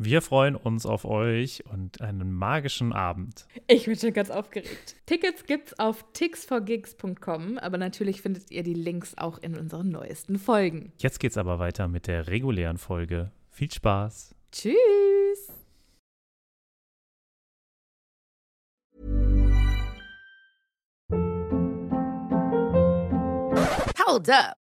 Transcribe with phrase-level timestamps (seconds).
[0.00, 3.48] Wir freuen uns auf euch und einen magischen Abend.
[3.66, 4.94] Ich bin schon ganz aufgeregt.
[5.06, 10.92] Tickets gibt's auf tixforgigs.com, aber natürlich findet ihr die Links auch in unseren neuesten Folgen.
[10.98, 13.32] Jetzt geht's aber weiter mit der regulären Folge.
[13.50, 14.36] Viel Spaß.
[14.52, 15.52] Tschüss.
[24.06, 24.67] Hold up.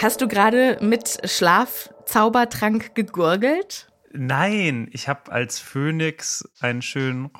[0.00, 3.90] Hast du gerade mit Schlafzaubertrank gegurgelt?
[4.12, 7.30] Nein, ich habe als Phönix einen schönen,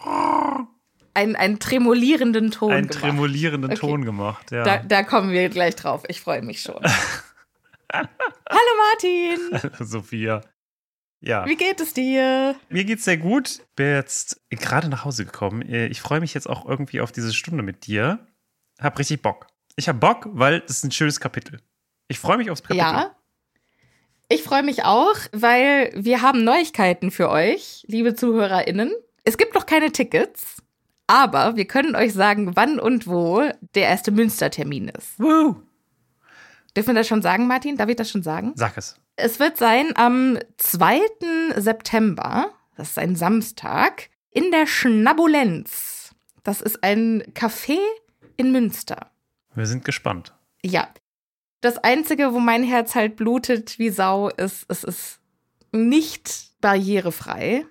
[1.15, 3.01] Einen, einen tremolierenden Ton einen gemacht.
[3.01, 3.81] tremolierenden Okay.
[3.81, 4.51] Ton gemacht.
[4.51, 4.65] Ja.
[4.65, 6.03] Da, da kommen wir gleich drauf.
[6.09, 6.83] Ich freue mich schon.
[7.93, 8.09] Hallo
[8.93, 10.43] Martin, Sophia.
[11.21, 11.47] Ja.
[11.47, 12.55] wie geht es dir?
[12.69, 13.61] Mir geht's sehr gut.
[13.75, 15.63] Bin jetzt gerade nach Hause gekommen.
[15.63, 18.27] Ich freue mich jetzt auch irgendwie auf diese Stunde mit dir.
[18.81, 19.47] Hab richtig Bock.
[19.75, 21.61] Ich hab Bock, weil das ist ein schönes Kapitel.
[22.09, 22.79] Ich freue mich aufs Kapitel.
[22.79, 23.15] Ja.
[24.31, 28.93] Ich freue mich auch, weil wir haben Neuigkeiten für euch, liebe ZuhörerInnen.
[29.25, 30.63] Es gibt noch keine Tickets,
[31.07, 33.43] aber wir können euch sagen, wann und wo
[33.75, 35.19] der erste Münstertermin ist.
[35.19, 35.57] Woo.
[36.77, 37.77] Dürfen wir das schon sagen, Martin?
[37.77, 38.53] Darf ich das schon sagen?
[38.55, 38.97] Sag es.
[39.17, 41.01] Es wird sein am 2.
[41.57, 46.15] September, das ist ein Samstag, in der Schnabulenz.
[46.45, 47.79] Das ist ein Café
[48.37, 49.11] in Münster.
[49.55, 50.35] Wir sind gespannt.
[50.63, 50.89] Ja.
[51.61, 55.21] Das Einzige, wo mein Herz halt blutet wie Sau, ist, es ist
[55.73, 57.65] nicht barrierefrei.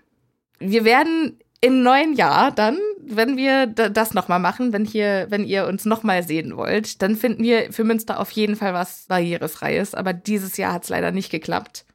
[0.59, 5.43] Wir werden im neuen Jahr dann, wenn wir da- das nochmal machen, wenn hier, wenn
[5.43, 9.95] ihr uns nochmal sehen wollt, dann finden wir für Münster auf jeden Fall was barrierefreies.
[9.95, 11.85] Aber dieses Jahr hat es leider nicht geklappt.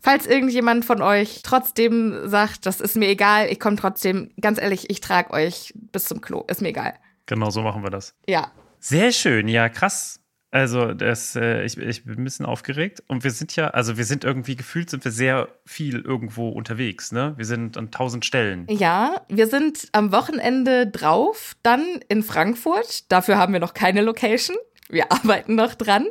[0.00, 4.90] Falls irgendjemand von euch trotzdem sagt, das ist mir egal, ich komme trotzdem, ganz ehrlich,
[4.90, 6.94] ich trage euch bis zum Klo, ist mir egal.
[7.26, 8.16] Genau so machen wir das.
[8.26, 10.18] Ja, Sehr schön, ja, krass.
[10.52, 13.02] Also, das, äh, ich, ich bin ein bisschen aufgeregt.
[13.08, 17.10] Und wir sind ja, also wir sind irgendwie gefühlt, sind wir sehr viel irgendwo unterwegs,
[17.10, 17.32] ne?
[17.38, 18.66] Wir sind an tausend Stellen.
[18.68, 23.10] Ja, wir sind am Wochenende drauf, dann in Frankfurt.
[23.10, 24.56] Dafür haben wir noch keine Location.
[24.90, 26.06] Wir arbeiten noch dran.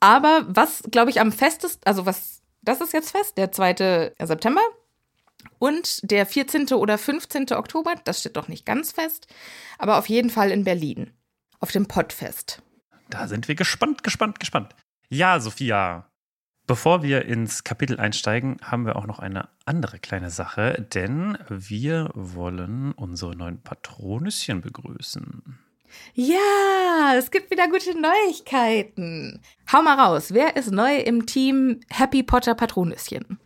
[0.00, 4.14] Aber was, glaube ich, am festesten, also was, das ist jetzt fest, der 2.
[4.22, 4.62] September
[5.58, 6.68] und der 14.
[6.68, 7.52] oder 15.
[7.52, 9.26] Oktober, das steht doch nicht ganz fest,
[9.78, 11.10] aber auf jeden Fall in Berlin,
[11.60, 12.62] auf dem Podfest.
[13.08, 14.74] Da sind wir gespannt, gespannt, gespannt.
[15.08, 16.10] Ja, Sophia.
[16.66, 22.10] Bevor wir ins Kapitel einsteigen, haben wir auch noch eine andere kleine Sache, denn wir
[22.14, 25.60] wollen unsere neuen Patronüschen begrüßen.
[26.14, 29.40] Ja, es gibt wieder gute Neuigkeiten.
[29.72, 33.38] Hau mal raus, wer ist neu im Team Happy Potter Patronüschen?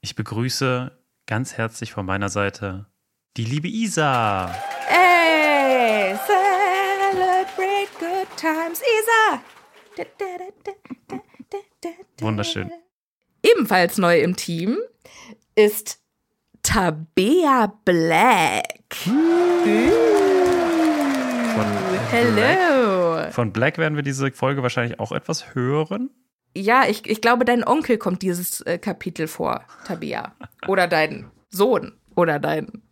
[0.00, 0.90] Ich begrüße
[1.26, 2.86] ganz herzlich von meiner Seite
[3.36, 4.52] die liebe Isa.
[4.88, 6.33] Ey, good
[8.44, 9.42] times, Isa.
[12.20, 12.70] Wunderschön.
[13.42, 14.78] Ebenfalls neu im Team
[15.54, 16.00] ist
[16.62, 18.94] Tabea Black.
[18.94, 19.14] Von
[21.54, 23.30] Black, Hello.
[23.30, 26.10] von Black werden wir diese Folge wahrscheinlich auch etwas hören.
[26.56, 30.34] Ja, ich, ich glaube, dein Onkel kommt dieses äh, Kapitel vor, Tabea.
[30.66, 31.98] Oder dein Sohn.
[32.14, 32.82] Oder dein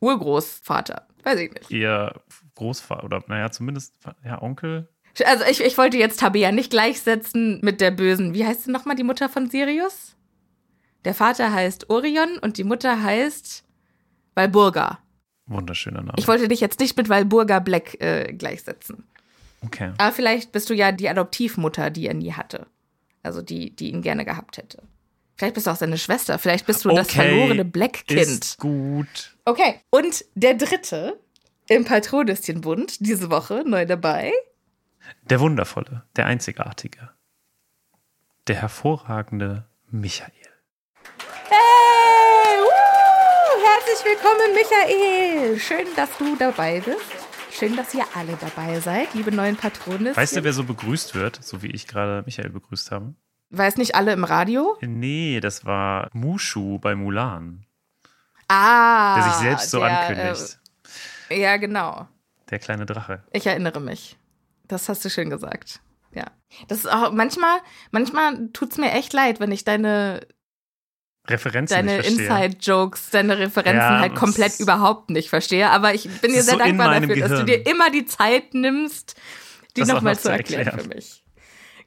[0.00, 1.06] Urgroßvater.
[1.22, 1.70] Weiß ich nicht.
[1.70, 2.14] Ihr
[2.54, 4.88] Großvater oder naja, zumindest ja, Onkel.
[5.24, 8.34] Also ich, ich wollte jetzt Tabea nicht gleichsetzen mit der bösen.
[8.34, 9.48] Wie heißt sie nochmal, die Mutter von
[11.04, 13.64] Der Vater heißt Orion und die Mutter heißt
[14.34, 14.98] Walburga.
[15.46, 16.14] Wunderschöner Name.
[16.16, 19.04] Ich wollte dich jetzt nicht mit Walburga Black äh, gleichsetzen.
[19.64, 19.92] okay.
[19.98, 22.66] Aber vielleicht bist du ja die Adoptivmutter, die er nie hatte.
[23.22, 24.82] Also die, die ihn gerne gehabt hätte.
[25.36, 26.38] Vielleicht bist du auch seine Schwester.
[26.38, 28.20] Vielleicht bist du das Okay, verlorene Black-Kind.
[28.20, 29.36] Ist gut.
[29.44, 29.80] Okay.
[29.90, 31.18] Und der dritte
[31.68, 34.32] im Patronüschenbund diese Woche neu dabei.
[35.22, 37.10] Der wundervolle, der einzigartige,
[38.46, 40.32] der hervorragende Michael.
[41.48, 42.58] Hey!
[42.58, 43.64] Woo!
[43.64, 45.58] Herzlich willkommen, Michael.
[45.58, 47.00] Schön, dass du dabei bist.
[47.50, 50.16] Schön, dass ihr alle dabei seid, liebe neuen Patronen.
[50.16, 53.14] Weißt du, wer so begrüßt wird, so wie ich gerade Michael begrüßt habe?
[53.50, 54.76] Weiß nicht alle im Radio?
[54.80, 57.64] Nee, das war Mushu bei Mulan,
[58.48, 59.14] Ah.
[59.16, 60.58] der sich selbst so der, ankündigt.
[60.60, 60.63] Äh,
[61.36, 62.08] ja, genau.
[62.50, 63.22] Der kleine Drache.
[63.32, 64.16] Ich erinnere mich.
[64.68, 65.80] Das hast du schön gesagt.
[66.12, 66.26] Ja.
[66.68, 67.58] Das ist auch manchmal,
[67.90, 70.20] manchmal tut's mir echt leid, wenn ich deine,
[71.26, 71.98] Referenzen deine.
[71.98, 75.70] Inside-Jokes, deine Referenzen Ja, halt komplett überhaupt nicht verstehe.
[75.70, 77.64] Aber ich bin dir sehr so dankbar dafür, dass du Gehirn.
[77.64, 79.16] dir immer die Zeit nimmst,
[79.76, 80.88] die nochmal noch zu erklären, erklären.
[80.90, 81.24] für mich.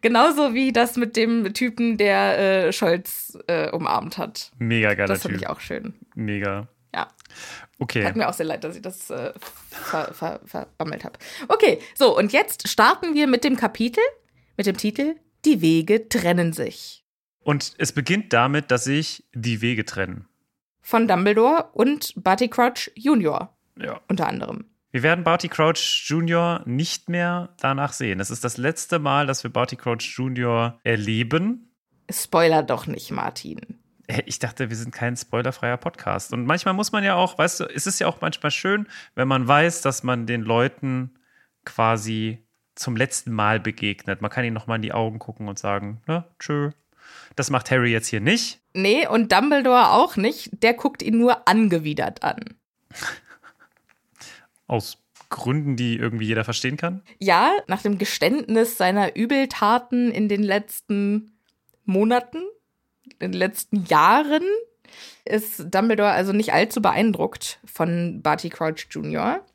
[0.02, 4.52] Genauso wie das mit dem Typen, der äh, Scholz äh, umarmt hat.
[4.60, 5.32] Mega geiler Das Typ.
[5.32, 5.94] ich auch schön.
[6.16, 6.68] Mega.
[6.94, 7.08] Ja.
[7.80, 8.04] Okay.
[8.06, 9.34] Hat mir auch sehr leid, dass ich das äh,
[9.70, 11.20] ver, ver, verbammelt habe.
[11.48, 14.04] Okay, so, und jetzt starten wir mit dem Kapitel,
[14.58, 15.16] mit dem Titel
[15.46, 17.04] Die Wege trennen sich.
[17.44, 20.28] Und es beginnt damit, dass sich die Wege trennen.
[20.82, 23.56] Von Dumbledore und Barty Crouch Jr.
[23.80, 24.02] Ja.
[24.08, 24.66] unter anderem.
[24.92, 26.64] Wir werden Barty Crouch Jr.
[26.66, 28.20] nicht mehr danach sehen.
[28.20, 30.80] Es ist das letzte Mal, dass wir Barty Crouch Jr.
[30.84, 31.72] erleben.
[32.10, 33.60] Spoiler doch nicht, Martin.
[34.08, 36.34] Äh, Ich dachte, wir sind kein spoilerfreier Podcast.
[36.34, 39.28] Und manchmal muss man ja auch, weißt du, es ist ja auch manchmal schön, wenn
[39.28, 41.14] man weiß, dass man den Leuten
[41.66, 42.44] quasi
[42.76, 44.22] zum letzten Mal begegnet.
[44.22, 46.72] Man kann ihnen nochmal in die Augen gucken und sagen, ne, tschö.
[47.36, 48.60] Das macht Harry jetzt hier nicht.
[48.74, 50.50] Nee, und Dumbledore auch nicht.
[50.64, 52.40] Der guckt ihn nur angewidert an.
[54.68, 54.98] Aus
[55.30, 57.02] Gründen, die irgendwie jeder verstehen kann.
[57.20, 61.38] Ja, nach dem Geständnis seiner Übeltaten in den letzten
[61.86, 62.44] Monaten,
[63.20, 64.44] den letzten Jahren,
[65.26, 69.46] ist Dumbledore also nicht allzu beeindruckt von Barty Crouch Jr.,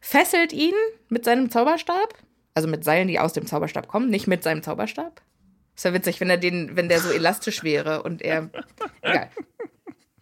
[0.00, 0.74] fesselt ihn
[1.08, 2.14] mit seinem Zauberstab,
[2.54, 5.20] also mit Seilen, die aus dem Zauberstab kommen, nicht mit seinem Zauberstab.
[5.76, 8.50] Ist ja witzig, wenn er den, wenn der so elastisch wäre und er.
[9.02, 9.30] Egal.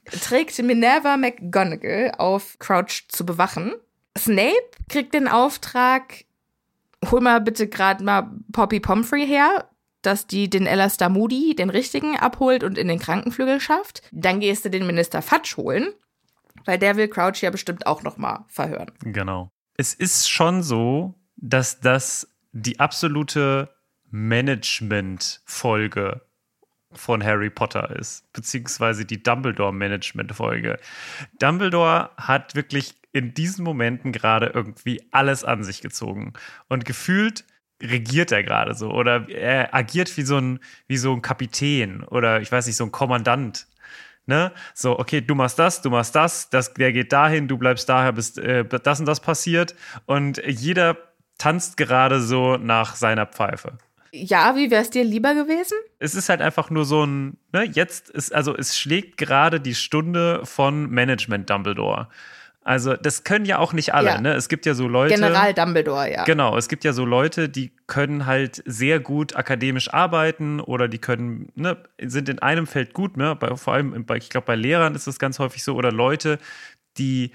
[0.04, 3.74] Trägt Minerva McGonagall auf, Crouch zu bewachen.
[4.16, 6.24] Snape kriegt den Auftrag,
[7.10, 9.68] hol mal bitte gerade mal Poppy Pomfrey her,
[10.02, 14.02] dass die den Alastair Moody, den richtigen, abholt und in den Krankenflügel schafft.
[14.12, 15.92] Dann gehst du den Minister Fatsch holen,
[16.64, 18.90] weil der will Crouch ja bestimmt auch noch mal verhören.
[19.02, 19.50] Genau.
[19.76, 23.70] Es ist schon so, dass das die absolute
[24.10, 26.22] Management-Folge
[26.92, 30.78] von Harry Potter ist, beziehungsweise die Dumbledore-Management-Folge.
[31.38, 36.32] Dumbledore hat wirklich in diesen Momenten gerade irgendwie alles an sich gezogen
[36.68, 37.44] und gefühlt
[37.82, 42.40] regiert er gerade so oder er agiert wie so ein wie so ein Kapitän oder
[42.40, 43.66] ich weiß nicht so ein Kommandant
[44.26, 47.88] ne so okay du machst das du machst das das der geht dahin du bleibst
[47.88, 49.74] daher bis äh, das und das passiert
[50.06, 50.96] und jeder
[51.38, 53.78] tanzt gerade so nach seiner Pfeife
[54.12, 55.76] Ja, wie wär's dir lieber gewesen?
[56.00, 59.74] es ist halt einfach nur so ein, ne, jetzt ist, also es schlägt gerade die
[59.74, 62.08] Stunde von Management Dumbledore.
[62.68, 64.20] Also, das können ja auch nicht alle, Ja.
[64.20, 64.34] ne?
[64.34, 65.14] Es gibt ja so Leute.
[65.14, 66.24] General Dumbledore, ja.
[66.24, 70.98] Genau, es gibt ja so Leute, die können halt sehr gut akademisch arbeiten oder die
[70.98, 73.34] können, ne, sind in einem Feld gut, ne?
[73.36, 76.38] Bei, vor allem, bei, ich glaube, bei Lehrern ist das ganz häufig so, oder Leute,
[76.98, 77.32] die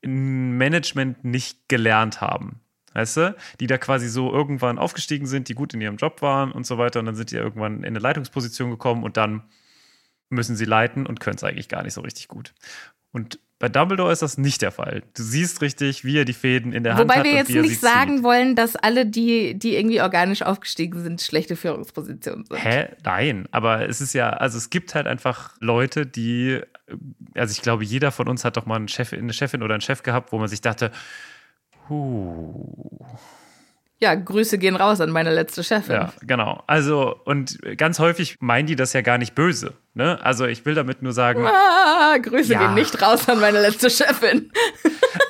[0.00, 2.60] Management nicht gelernt haben.
[2.94, 3.36] Weißt du?
[3.60, 6.78] Die da quasi so irgendwann aufgestiegen sind, die gut in ihrem Job waren und so
[6.78, 7.00] weiter.
[7.00, 9.42] Und dann sind die irgendwann in eine Leitungsposition gekommen und dann
[10.30, 12.54] müssen sie leiten und können es eigentlich gar nicht so richtig gut.
[13.12, 15.04] Und bei Dumbledore ist das nicht der Fall.
[15.14, 17.50] Du siehst richtig, wie er die Fäden in der Hand Wobei hat wir und jetzt
[17.50, 18.24] nicht sagen zieht.
[18.24, 22.56] wollen, dass alle, die, die irgendwie organisch aufgestiegen sind, schlechte Führungspositionen sind.
[22.58, 22.88] Hä?
[23.04, 26.60] Nein, aber es ist ja, also es gibt halt einfach Leute, die,
[27.36, 29.80] also ich glaube, jeder von uns hat doch mal einen Chef, eine Chefin oder einen
[29.80, 30.90] Chef gehabt, wo man sich dachte,
[31.88, 32.66] huh,
[34.02, 35.94] Ja, Grüße gehen raus an meine letzte Chefin.
[35.94, 36.62] ja, genau.
[36.66, 39.74] Also, und ganz häufig meinen die das ja gar nicht böse.
[39.94, 40.18] Ne?
[40.22, 42.58] Also ich will damit nur sagen, Ah, Grüße Ja.
[42.66, 44.50] gehen nicht raus an meine letzte Chefin.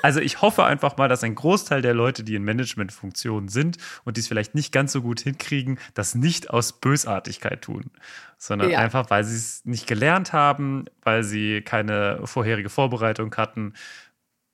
[0.04, 4.16] Also ich hoffe einfach mal, dass ein Großteil der Leute, die in Managementfunktionen sind und
[4.16, 7.90] die es vielleicht nicht ganz so gut hinkriegen, das nicht aus Bösartigkeit tun,
[8.36, 8.78] sondern Ja.
[8.78, 13.74] einfach, weil sie es nicht gelernt haben, weil sie keine vorherige Vorbereitung hatten,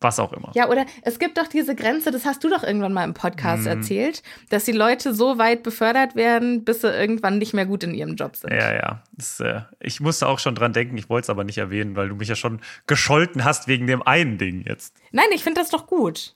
[0.01, 0.53] was auch immer.
[0.55, 3.63] Ja, oder es gibt doch diese Grenze, das hast du doch irgendwann mal im Podcast
[3.63, 3.69] Mhm.
[3.69, 7.95] erzählt, dass die Leute so weit befördert werden, bis sie irgendwann nicht mehr gut in
[7.95, 8.53] ihrem Job sind.
[8.53, 9.03] Ja, ja.
[9.13, 12.09] Das, äh, ich musste auch schon dran denken, ich wollte es aber nicht erwähnen, weil
[12.09, 14.95] du mich ja schon gescholten hast wegen dem einen Ding jetzt.
[15.11, 16.35] Nein, ich finde das doch gut.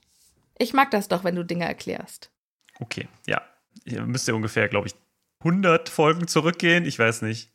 [0.57, 2.29] Ich mag das doch, wenn du Dinge erklärst.
[2.79, 3.41] Okay, ja.
[3.85, 4.95] Ihr müsst ja ungefähr, glaube ich,
[5.39, 6.85] 100 Folgen zurückgehen.
[6.85, 7.51] Ich weiß nicht.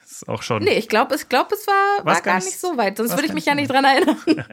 [0.00, 0.62] Das ist auch schon.
[0.64, 2.96] Nee, ich glaube, ich glaub, es war, war Was gar nicht so weit.
[2.96, 4.16] Sonst würde ich mich ja nicht dran erinnern.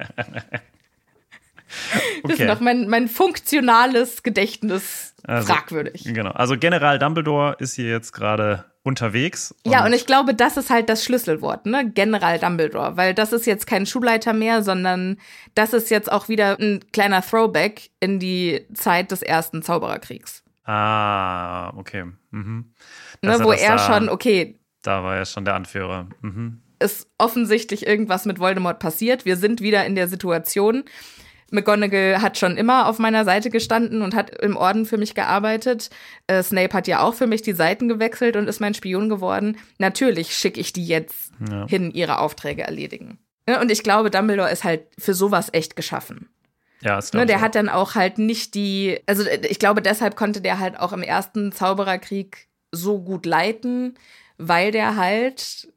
[2.24, 6.04] Das ist noch mein, mein funktionales Gedächtnis Also, fragwürdig.
[6.06, 6.32] Genau.
[6.32, 9.54] Also General Dumbledore ist hier jetzt gerade unterwegs.
[9.66, 11.90] Ja, und ich glaube, das ist halt das Schlüsselwort, ne?
[11.92, 15.18] General Dumbledore, weil das ist jetzt kein Schulleiter mehr, sondern
[15.56, 20.44] das ist jetzt auch wieder ein kleiner Throwback in die Zeit des ersten Zaubererkriegs.
[20.64, 22.06] Ah, okay.
[22.32, 22.72] Mhm.
[23.22, 26.08] Ne, wo er da- schon, okay, Da war er schon der Anführer.
[26.22, 26.62] Mhm.
[26.80, 29.26] ist offensichtlich irgendwas mit Voldemort passiert.
[29.26, 30.84] Wir sind wieder in der Situation.
[31.52, 35.90] McGonagall hat schon immer auf meiner Seite gestanden und hat im Orden für mich gearbeitet.
[36.28, 39.58] Äh, Snape hat ja auch für mich die Seiten gewechselt und ist mein Spion geworden.
[39.78, 41.66] Natürlich schicke ich die jetzt Ja.
[41.68, 43.18] hin, ihre Aufträge erledigen.
[43.48, 46.30] Ne, Und ich glaube, Dumbledore ist halt für sowas echt geschaffen.
[46.82, 50.16] Ja, ist Ne, der hat dann auch halt nicht die, also äh, ich glaube, deshalb
[50.16, 53.96] konnte der halt auch im ersten Zaubererkrieg so gut leiten,
[54.38, 55.70] weil der halt,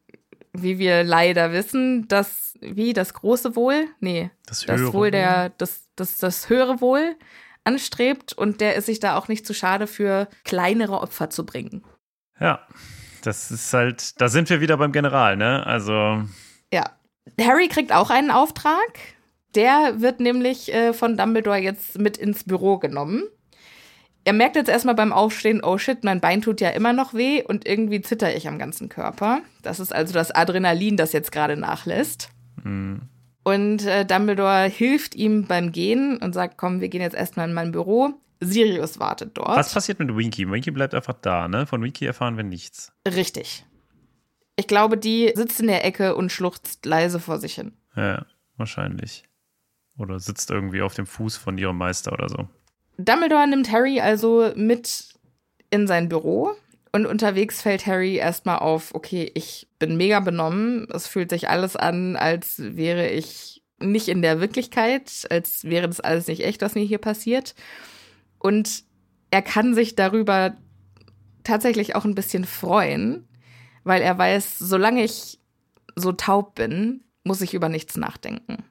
[0.53, 3.87] wie wir leider wissen, das, wie, das große Wohl?
[4.01, 7.17] Nee, Das das höhere Wohl der, das, das, das höhere Wohl
[7.65, 11.85] anstrebt und der ist sich da auch nicht zu schade für kleinere Opfer zu bringen.
[12.39, 12.67] Ja,
[13.23, 15.65] das ist halt, da sind wir wieder beim General, ne?
[15.67, 16.23] Also,
[16.73, 16.91] Ja.
[17.39, 18.99] Harry kriegt auch einen Auftrag.
[19.55, 23.25] Der wird nämlich äh, von Dumbledore jetzt mit ins Büro genommen.
[24.25, 27.43] Er merkt jetzt erstmal beim Aufstehen, oh shit, mein Bein tut ja immer noch weh
[27.43, 29.41] und irgendwie zitter ich am ganzen Körper.
[29.63, 32.29] Das ist also das Adrenalin, das jetzt gerade nachlässt.
[32.63, 33.01] mh,
[33.45, 37.55] Und äh, Dumbledore hilft ihm beim Gehen und sagt, komm, wir gehen jetzt erstmal in
[37.55, 38.13] mein Büro.
[38.43, 39.57] Sirius wartet dort.
[39.57, 40.51] was passiert mit Winky?
[40.51, 41.67] Winky bleibt einfach da, ne?
[41.67, 42.93] Von Winky erfahren wir nichts.
[43.07, 43.65] Richtig.
[44.57, 47.73] Ich glaube, die sitzt in der Ecke und schluchzt leise vor sich hin.
[47.97, 48.25] Ja,
[48.57, 49.25] wahrscheinlich.
[49.99, 52.49] Oder sitzt irgendwie auf dem Fuß von ihrem Meister oder so.
[53.05, 55.09] Dumbledore nimmt Harry also mit
[55.71, 56.53] in sein Büro
[56.93, 61.77] und unterwegs fällt Harry erstmal auf, okay, ich bin mega benommen, es fühlt sich alles
[61.77, 66.75] an, als wäre ich nicht in der Wirklichkeit, als wäre das alles nicht echt, was
[66.75, 67.55] mir hier passiert.
[68.39, 68.85] Und
[69.31, 70.57] er kann sich darüber
[71.45, 73.29] tatsächlich auch ein bisschen freuen,
[73.85, 75.39] weil er weiß, solange ich
[75.97, 78.65] so taub bin, muss ich über nichts nachdenken.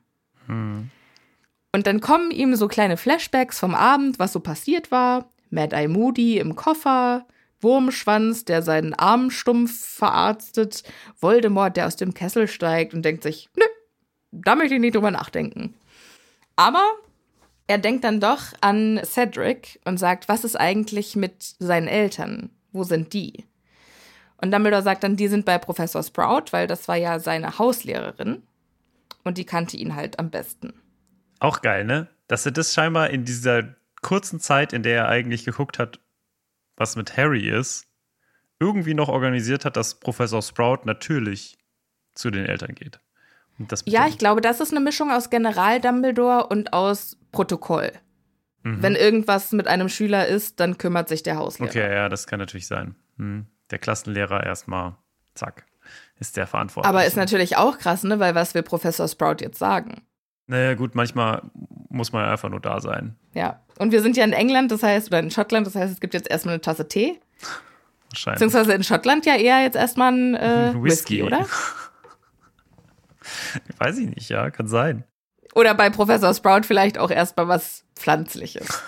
[0.47, 0.89] Hm.
[1.71, 5.31] Und dann kommen ihm so kleine Flashbacks vom Abend, was so passiert war.
[5.51, 7.25] Mad Eye Moody im Koffer,
[7.61, 10.83] Wurmschwanz, der seinen Arm stumpf verarztet,
[11.19, 13.65] Voldemort, der aus dem Kessel steigt und denkt sich, nö,
[14.31, 15.75] da möchte ich nicht drüber nachdenken.
[16.55, 16.83] Aber
[17.67, 22.49] er denkt dann doch an Cedric und sagt, was ist eigentlich mit seinen Eltern?
[22.71, 23.45] Wo sind die?
[24.41, 28.43] Und Dumbledore sagt dann, die sind bei Professor Sprout, weil das war ja seine Hauslehrerin
[29.23, 30.73] und die kannte ihn halt am besten.
[31.39, 32.07] Auch geil, ne?
[32.27, 35.99] Dass er das scheinbar in dieser kurzen Zeit, in der er eigentlich geguckt hat,
[36.75, 37.87] was mit Harry ist,
[38.59, 41.57] irgendwie noch organisiert hat, dass Professor Sprout natürlich
[42.13, 42.99] zu den Eltern geht.
[43.85, 47.91] Ja, ich glaube, das ist eine Mischung aus General Dumbledore und aus Protokoll.
[48.63, 48.81] mhm.
[48.81, 51.69] Wenn irgendwas mit einem Schüler ist, dann kümmert sich der Hauslehrer.
[51.69, 52.95] Okay, ja, das kann natürlich sein.
[53.17, 53.47] Hm.
[53.69, 54.95] Der Klassenlehrer erstmal,
[55.35, 55.65] zack,
[56.19, 56.89] ist der verantwortlich.
[56.89, 58.19] Aber ist natürlich auch krass, ne?
[58.19, 60.03] Weil was will Professor Sprout jetzt sagen?
[60.49, 61.43] Naja, gut, manchmal
[61.89, 63.15] muss man einfach nur da sein.
[63.35, 63.59] Ja.
[63.77, 66.15] Und wir sind ja in England, das heißt, oder in Schottland, das heißt, es gibt
[66.15, 67.19] jetzt erstmal eine Tasse Tee.
[68.09, 68.39] Wahrscheinlich.
[68.39, 71.19] Beziehungsweise in Schottland ja eher jetzt erstmal ein äh, Whisky.
[71.19, 71.23] Whisky.
[71.23, 71.45] oder?
[73.77, 75.03] Weiß ich nicht, ja, kann sein.
[75.53, 78.81] Oder bei Professor Sprout vielleicht auch erstmal was Pflanzliches.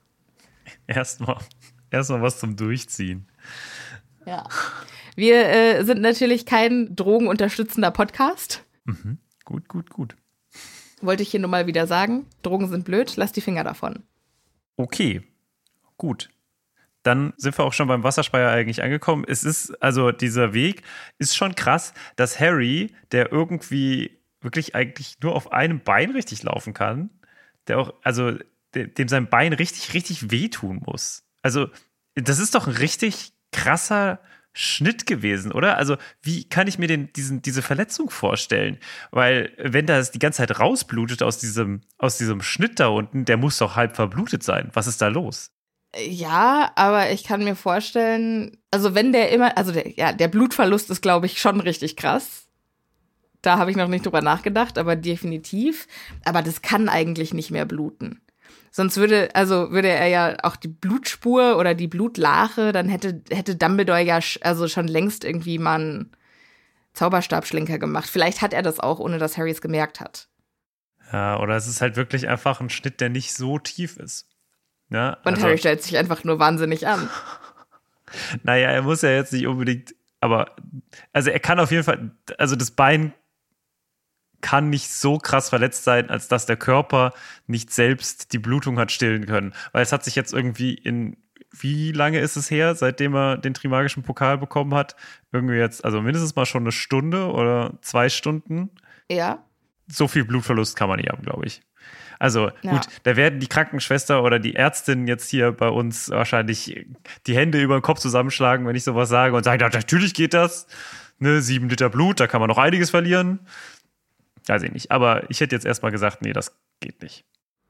[0.86, 1.36] Erstmal
[1.90, 3.28] erstmal was zum Durchziehen.
[4.24, 4.48] Ja.
[5.16, 8.64] Wir äh, sind natürlich kein drogenunterstützender Podcast.
[8.84, 9.18] Mhm.
[9.44, 10.16] Gut, gut, gut.
[11.02, 12.26] Wollte ich hier nur mal wieder sagen.
[12.42, 14.02] Drogen sind blöd, lass die Finger davon.
[14.76, 15.22] Okay,
[15.96, 16.30] gut.
[17.02, 19.24] Dann sind wir auch schon beim Wasserspeier eigentlich angekommen.
[19.26, 20.82] Es ist, also dieser Weg
[21.18, 26.74] ist schon krass, dass Harry, der irgendwie wirklich eigentlich nur auf einem Bein richtig laufen
[26.74, 27.10] kann,
[27.66, 28.32] der auch, also
[28.74, 31.24] de- dem sein Bein richtig, richtig wehtun muss.
[31.42, 31.68] Also,
[32.14, 34.20] das ist doch ein richtig krasser
[34.52, 35.78] Schnitt gewesen, oder?
[35.78, 38.78] Also, wie kann ich mir den, diesen, diese Verletzung vorstellen?
[39.10, 43.36] Weil, wenn das die ganze Zeit rausblutet aus diesem, aus diesem Schnitt da unten, der
[43.36, 44.70] muss doch halb verblutet sein.
[44.74, 45.50] Was ist da los?
[45.96, 50.90] Ja, aber ich kann mir vorstellen, also wenn der immer, also der, ja, der Blutverlust
[50.90, 52.46] ist, glaube ich, schon richtig krass.
[53.42, 55.88] Da habe ich noch nicht drüber nachgedacht, aber definitiv.
[56.24, 58.20] Aber das kann eigentlich nicht mehr bluten.
[58.70, 63.54] Sonst würde, also würde er ja auch die Blutspur oder die Blutlache, dann hätte, hätte
[63.54, 66.12] Dumbledore ja also schon längst irgendwie mal einen
[66.94, 68.08] Zauberstabschlenker gemacht.
[68.08, 70.28] Vielleicht hat er das auch, ohne dass Harry es gemerkt hat.
[71.12, 74.26] Ja, oder es ist halt wirklich einfach ein Schnitt, der nicht so tief ist.
[74.88, 77.08] Ja, Und also, Harry stellt sich einfach nur wahnsinnig an.
[78.42, 80.54] Naja, er muss ja jetzt nicht unbedingt, aber
[81.14, 83.14] also er kann auf jeden Fall, also das Bein
[84.42, 87.12] kann nicht so krass verletzt sein, als dass der Körper
[87.46, 89.54] nicht selbst die Blutung hat stillen können.
[89.72, 91.16] Weil es hat sich jetzt irgendwie in,
[91.50, 94.96] wie lange ist es her, seitdem er den Trimagischen Pokal bekommen hat?
[95.32, 98.70] Irgendwie jetzt, also mindestens mal schon eine Stunde oder zwei Stunden.
[99.10, 99.42] Ja.
[99.88, 101.62] So viel Blutverlust kann man nicht haben, glaube ich.
[102.18, 102.72] Also Ja.
[102.72, 106.86] gut, da werden die Krankenschwester oder die Ärztin jetzt hier bei uns wahrscheinlich
[107.26, 110.32] die Hände über den Kopf zusammenschlagen, wenn ich sowas sage und sagen, ja, natürlich geht
[110.32, 110.68] das.
[111.18, 113.40] Ne, sieben Liter Blut, da kann man noch einiges verlieren.
[114.46, 114.90] Weiß ich nicht.
[114.90, 117.24] Aber ich hätte jetzt erstmal gesagt, nee, das geht nicht.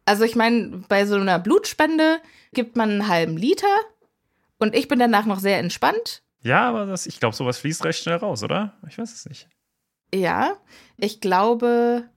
[0.05, 2.21] Also ich meine, bei so einer Blutspende
[2.53, 3.67] gibt man einen halben Liter
[4.59, 6.23] und ich bin danach noch sehr entspannt.
[6.43, 8.75] Ja, aber das, ich glaube, sowas fließt recht schnell raus, oder?
[8.89, 9.49] Ich weiß es nicht.
[10.13, 10.57] Ja,
[10.97, 12.09] ich glaube,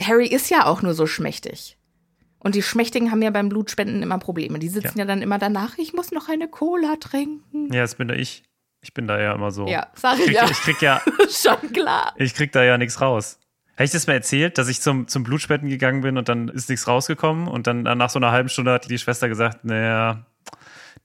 [0.00, 1.78] Harry ist ja auch nur so schmächtig.
[2.38, 4.58] Und die Schmächtigen haben ja beim Blutspenden immer Probleme.
[4.58, 7.72] Die sitzen ja, dann immer danach, ich muss noch eine Cola trinken.
[7.72, 8.44] Ja, das bin da ich.
[8.82, 9.66] Ich bin da ja immer so.
[9.66, 10.50] Ja, sag Ich ich krieg, ja.
[10.50, 12.14] ich krieg ja, Schon klar.
[12.16, 13.40] ich krieg da ja nichts raus.
[13.76, 16.68] Habe ich das mal erzählt, dass ich zum, zum Blutspenden gegangen bin und dann ist
[16.70, 20.24] nichts rausgekommen und dann nach so einer halben Stunde hat die Schwester gesagt, naja,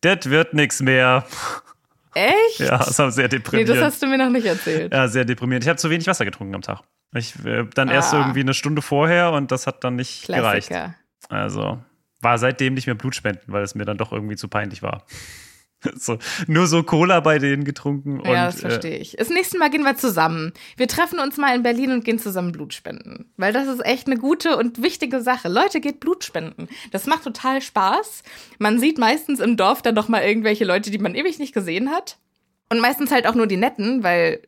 [0.01, 1.25] das wird nichts mehr.
[2.13, 2.60] Echt?
[2.60, 3.70] Ja, das war sehr nee, deprimierend.
[3.78, 4.92] das hast du mir noch nicht erzählt.
[4.94, 5.63] ja, sehr deprimierend.
[5.63, 6.82] Ich habe zu wenig Wasser getrunken am Tag.
[7.13, 8.20] Ich äh, dann erst Ah.
[8.20, 10.68] irgendwie eine Stunde vorher und das hat dann nicht gereicht.
[10.70, 10.96] Klassiker.
[11.30, 11.82] Also
[12.22, 15.06] war seitdem nicht mehr Blutspenden, weil es mir dann doch irgendwie zu peinlich war.
[15.96, 18.20] so, nur so Cola bei denen getrunken.
[18.20, 19.16] Und, ja, das äh, verstehe ich.
[19.18, 20.54] Das nächste Mal gehen wir zusammen.
[20.78, 23.32] Wir treffen uns mal in Berlin und gehen zusammen Blut spenden.
[23.38, 25.50] Weil das ist echt eine gute und wichtige Sache.
[25.50, 26.68] Leute, geht Blut spenden.
[26.92, 28.24] Das macht total Spaß.
[28.60, 31.90] Man sieht meistens im Dorf dann noch mal irgendwelche Leute, die man ewig nicht gesehen
[31.90, 32.18] hat.
[32.70, 34.42] Und meistens halt auch nur die Netten, weil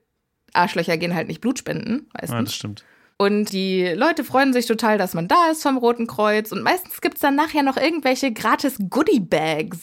[0.53, 2.07] Arschlöcher gehen halt nicht Blut spenden.
[2.13, 2.55] ja, das Meistens.
[2.55, 2.85] stimmt.
[3.23, 6.51] Und die Leute freuen sich total, dass man da ist vom Roten Kreuz.
[6.51, 9.77] Und meistens gibt's dann nachher noch irgendwelche gratis Goodie-Bags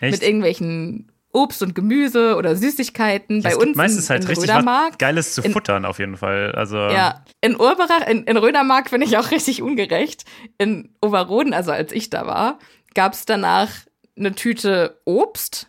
[0.00, 3.36] mit irgendwelchen Obst und Gemüse oder Süßigkeiten.
[3.36, 4.98] Ja, Bei es gibt uns meistens in, halt in richtig Rödermark.
[4.98, 6.52] Geiles zu in- futtern auf jeden Fall.
[6.52, 10.24] Also Ja, in Urberach, in, in Rödermark finde ich auch richtig ungerecht.
[10.58, 12.58] In Overroden, also als ich da war,
[12.94, 13.70] gab's danach
[14.18, 15.68] eine Tüte Obst.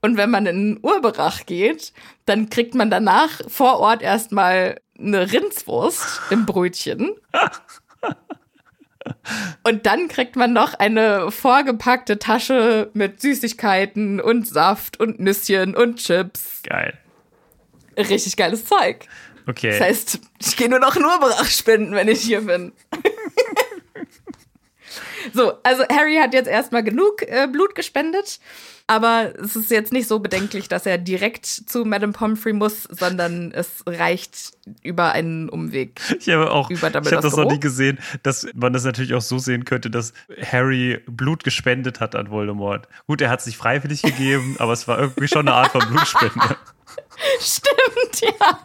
[0.00, 1.92] Und wenn man in Urberach geht,
[2.26, 7.16] dann kriegt man danach vor Ort erstmal eine Rindswurst im Brötchen.
[9.64, 15.96] Und dann kriegt man noch eine vorgepackte Tasche mit Süßigkeiten und Saft und Nüsschen und
[15.96, 16.62] Chips.
[16.62, 16.96] geil.
[17.96, 19.06] Richtig geiles Zeug.
[19.46, 19.70] Okay.
[19.70, 22.72] Das heißt, ich gehe nur noch in Urberach spenden, wenn ich hier bin.
[25.32, 28.40] So, also Harry hat jetzt erstmal genug äh, Blut gespendet,
[28.86, 33.52] aber es ist jetzt nicht so bedenklich, dass er direkt zu Madame Pomfrey muss, sondern
[33.52, 36.00] es reicht über einen Umweg.
[36.18, 39.22] Ich habe auch, Über ich habe das noch nie gesehen, dass man das natürlich auch
[39.22, 42.88] so sehen könnte, dass Harry Blut gespendet hat an Voldemort.
[43.06, 45.80] Gut, er hat es nicht freiwillig gegeben, aber es war irgendwie schon eine Art von
[45.88, 46.56] Blutspende.
[47.40, 48.58] Stimmt, ja.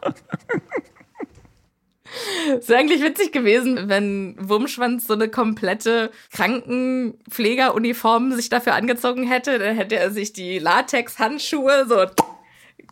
[2.60, 9.60] Es wäre eigentlich witzig gewesen, wenn Wurmschwanz so eine komplette Krankenpflegeruniform sich dafür angezogen hätte.
[9.60, 12.06] Dann hätte er sich die Latex-Handschuhe so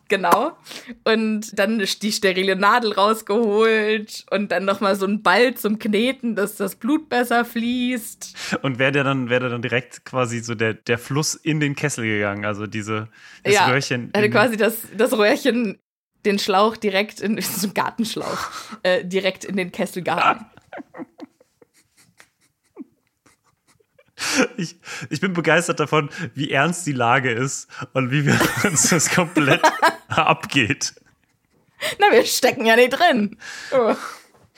[0.08, 0.56] genau
[1.04, 6.36] und dann die sterile Nadel rausgeholt und dann noch mal so ein Ball zum Kneten,
[6.36, 8.60] dass das Blut besser fließt.
[8.62, 11.76] Und wäre der dann, wäre der dann direkt quasi so der, der Fluss in den
[11.76, 13.08] Kessel gegangen, also diese
[13.44, 14.12] das ja, Röhrchen.
[14.16, 15.80] in- quasi das, das Röhrchen,
[16.26, 18.50] den Schlauch direkt in so ein Gartenschlauch,
[18.84, 20.46] äh, direkt in den Kessel gehangen.
[24.58, 24.76] Ich,
[25.10, 29.62] ich bin begeistert davon, wie ernst die Lage ist und wie wir uns das komplett
[30.08, 30.96] abgeht.
[32.00, 33.38] Na, wir stecken ja nicht drin.
[33.72, 33.96] Oh.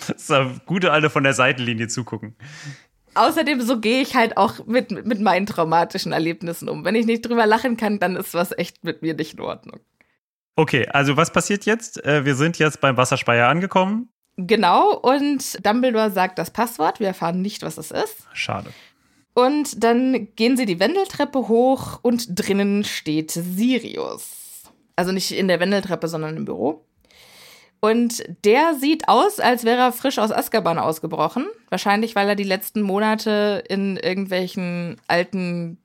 [0.08, 2.36] Das ist eine gute alte von der Seitenlinie zugucken.
[3.16, 6.86] Außerdem, so gehe ich halt auch mit, mit meinen traumatischen Erlebnissen um.
[6.86, 9.80] Wenn ich nicht drüber lachen kann, dann ist was echt mit mir nicht in Ordnung.
[10.58, 12.04] Okay, also was passiert jetzt?
[12.04, 14.10] Äh, Wir sind jetzt beim Wasserspeier angekommen.
[14.38, 17.00] Genau, und Dumbledore sagt das Passwort.
[17.00, 18.28] Wir erfahren nicht, was es ist.
[18.34, 18.72] Schade.
[19.36, 24.64] Und dann gehen sie die Wendeltreppe hoch und drinnen steht Sirius.
[24.96, 26.84] Also nicht in der Wendeltreppe, sondern im Büro.
[27.80, 31.46] Und der sieht aus, als wäre er frisch aus Azkaban ausgebrochen.
[31.70, 35.78] Wahrscheinlich, weil er die letzten Monate in irgendwelchen alten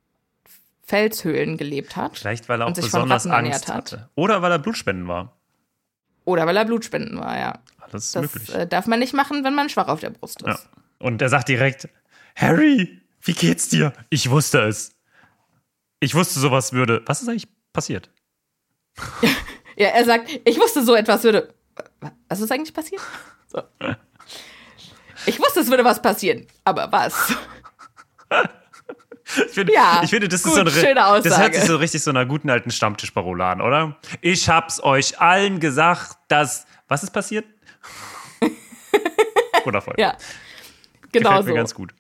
[0.83, 2.19] Felshöhlen gelebt hat.
[2.19, 3.93] Vielleicht, weil er auch besonders Angst hat.
[3.93, 4.09] hatte.
[4.15, 5.37] Oder weil er Blutspenden war.
[6.25, 7.59] Oder weil er Blutspenden war, ja.
[7.91, 8.55] das ist das möglich.
[8.55, 10.49] äh, darf man nicht machen, wenn man schwach auf der Brust ist.
[10.49, 10.59] Ja.
[10.99, 11.89] Und er sagt direkt,
[12.37, 13.93] Harry, wie geht's dir?
[14.09, 14.93] Ich wusste es.
[16.01, 17.03] Ich wusste, sowas würde.
[17.07, 18.11] Was ist eigentlich passiert?
[19.75, 21.55] Ja, er sagt, ich wusste, so etwas würde.
[22.29, 23.01] Was ist eigentlich passiert?
[23.49, 23.63] So.
[25.25, 26.47] Ich wusste, es würde was passieren.
[26.65, 27.33] Aber was?
[29.37, 31.55] Ich finde, Ja, ich finde das gut, ist so eine, schöne Das hört Aussage.
[31.55, 33.97] sich so richtig so einer guten alten Stammtischparole an, oder?
[34.21, 36.67] Ich hab's euch allen gesagt, dass.
[36.89, 37.45] Was ist passiert?
[39.65, 39.95] Wundervoll.
[39.99, 40.17] Ja.
[41.13, 41.57] Genau Gefällt mir so.
[41.57, 41.95] ganz gut.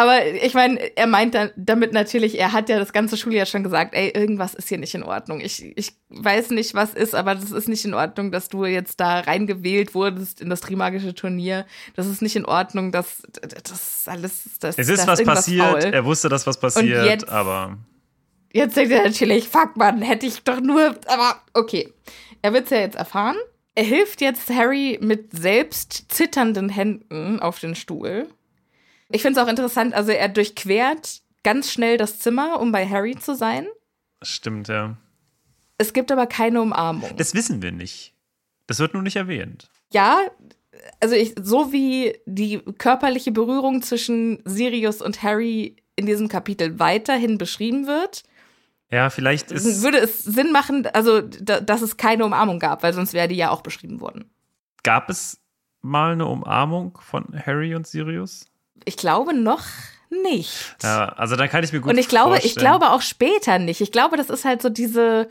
[0.00, 3.62] Aber ich meine, er meint dann damit natürlich, er hat ja das ganze Schuljahr schon
[3.62, 5.40] gesagt, ey, irgendwas ist hier nicht in Ordnung.
[5.42, 8.98] Ich, ich weiß nicht, was ist, aber das ist nicht in Ordnung, dass du jetzt
[8.98, 11.66] da reingewählt wurdest in das Trimagische Turnier.
[11.96, 15.66] Das ist nicht in Ordnung, das, das alles, das Es ist was irgendwas passiert.
[15.82, 15.92] faul.
[15.92, 17.76] Er wusste, dass was passiert, jetzt- aber.
[18.54, 21.92] Jetzt denkt er natürlich, fuck man, hätte ich doch nur, aber okay.
[22.40, 23.36] Er wird es ja jetzt erfahren.
[23.74, 28.28] Er hilft jetzt Harry mit selbst zitternden Händen auf den Stuhl.
[29.10, 33.16] Ich finde es auch interessant, also er durchquert ganz schnell das Zimmer, um bei Harry
[33.16, 33.66] zu sein.
[34.22, 34.96] Stimmt, ja.
[35.78, 37.10] Es gibt aber keine Umarmung.
[37.16, 38.14] Das wissen wir nicht.
[38.66, 39.68] Das wird nur nicht erwähnt.
[39.92, 40.18] ja,
[41.00, 47.36] also ich, so wie die körperliche Berührung zwischen Sirius und Harry in diesem Kapitel weiterhin
[47.36, 48.22] beschrieben wird,
[48.90, 49.82] Ja, vielleicht ist.
[49.82, 53.34] würde es Sinn machen, also da, dass es keine Umarmung gab, weil sonst wäre die
[53.36, 54.30] ja auch beschrieben worden.
[54.82, 55.38] Gab es
[55.82, 58.46] mal eine Umarmung von Harry und Sirius?
[58.84, 59.62] Ich glaube noch
[60.10, 60.76] nicht.
[60.82, 62.66] Ja, also da kann ich mir gut Und ich glaube, ich vorstellen.
[62.66, 63.80] glaube auch später nicht.
[63.80, 65.28] Ich glaube, das ist halt so diese,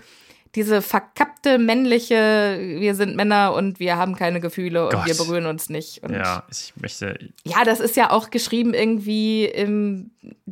[0.55, 5.05] diese verkappte männliche, wir sind Männer und wir haben keine Gefühle und Gott.
[5.05, 6.01] wir berühren uns nicht.
[6.03, 7.19] Und Ja, ich möchte.
[7.43, 10.11] ja, das ist ja auch geschrieben irgendwie im,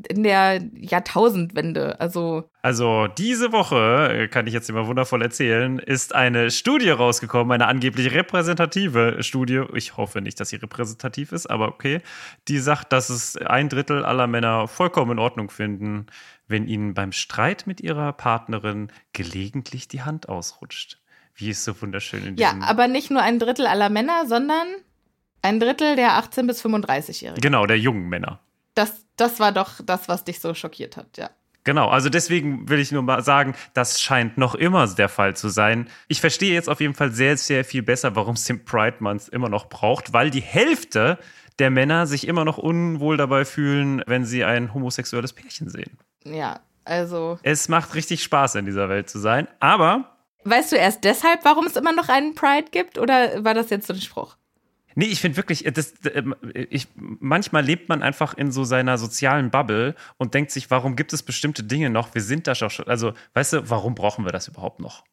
[0.09, 1.99] in der Jahrtausendwende.
[1.99, 7.51] Also Also, diese Woche, äh, kann ich jetzt immer wundervoll erzählen, ist eine Studie rausgekommen,
[7.51, 9.63] eine angeblich repräsentative Studie.
[9.73, 12.01] Ich hoffe nicht, dass sie repräsentativ ist, aber okay.
[12.47, 16.05] Die sagt, dass es ein Drittel aller Männer vollkommen in Ordnung finden,
[16.47, 20.99] wenn ihnen beim Streit mit ihrer Partnerin gelegentlich die Hand ausrutscht.
[21.35, 22.63] Wie ist so wunderschön in ja, diesem.
[22.63, 24.67] aber nicht nur ein Drittel aller Männer, sondern
[25.41, 27.41] ein Drittel der 18- bis 35-Jährigen.
[27.41, 28.39] Genau, der jungen Männer.
[28.73, 31.29] Das, das war doch das, was dich so schockiert hat, ja.
[31.63, 35.49] Genau, also deswegen will ich nur mal sagen, das scheint noch immer der Fall zu
[35.49, 35.89] sein.
[36.07, 39.27] Ich verstehe jetzt auf jeden Fall sehr, sehr viel besser, warum es den Pride Month
[39.27, 41.19] immer noch braucht, weil die Hälfte
[41.59, 45.97] der Männer sich immer noch unwohl dabei fühlen, wenn sie ein homosexuelles Pärchen sehen.
[46.33, 47.39] Ja, also.
[47.43, 50.13] Es macht richtig Spaß, in dieser Welt zu sein, aber
[50.49, 52.97] Weißt du erst deshalb, warum es immer noch einen Pride gibt?
[52.97, 54.37] Oder war das jetzt so ein Spruch?
[54.95, 58.97] Nee, ich finde wirklich, äh, das, ähm, ich, manchmal lebt man einfach in so seiner
[58.97, 62.15] sozialen Bubble und denkt sich, warum gibt es bestimmte Dinge noch?
[62.15, 65.03] Wir sind da schon, also, weißt du, warum brauchen wir das überhaupt noch?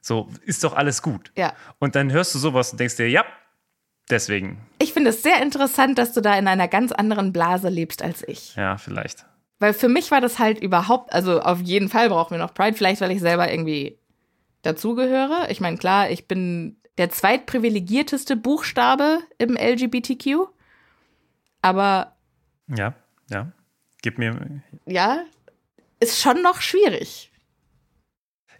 [0.00, 1.32] So, ist doch alles gut.
[1.36, 1.54] Ja.
[1.78, 3.24] Und dann hörst du sowas und denkst dir, ja,
[4.08, 8.00] deswegen, Ich finde es sehr interessant, dass du da in einer ganz anderen Blase lebst
[8.00, 8.54] als ich.
[8.54, 9.26] ja, vielleicht.
[9.58, 12.76] Weil für mich war das halt überhaupt, also auf jeden Fall brauchen wir noch Pride,
[12.76, 13.98] vielleicht weil ich selber irgendwie
[14.62, 15.50] dazugehöre.
[15.50, 20.48] Ich meine, klar, ich bin der zweitprivilegierteste Buchstabe im LGBTQ.
[21.62, 22.16] Aber
[22.68, 22.94] Ja,
[23.30, 23.52] ja.
[24.02, 25.24] Gib mir, ja,
[25.98, 27.32] ist schon noch schwierig.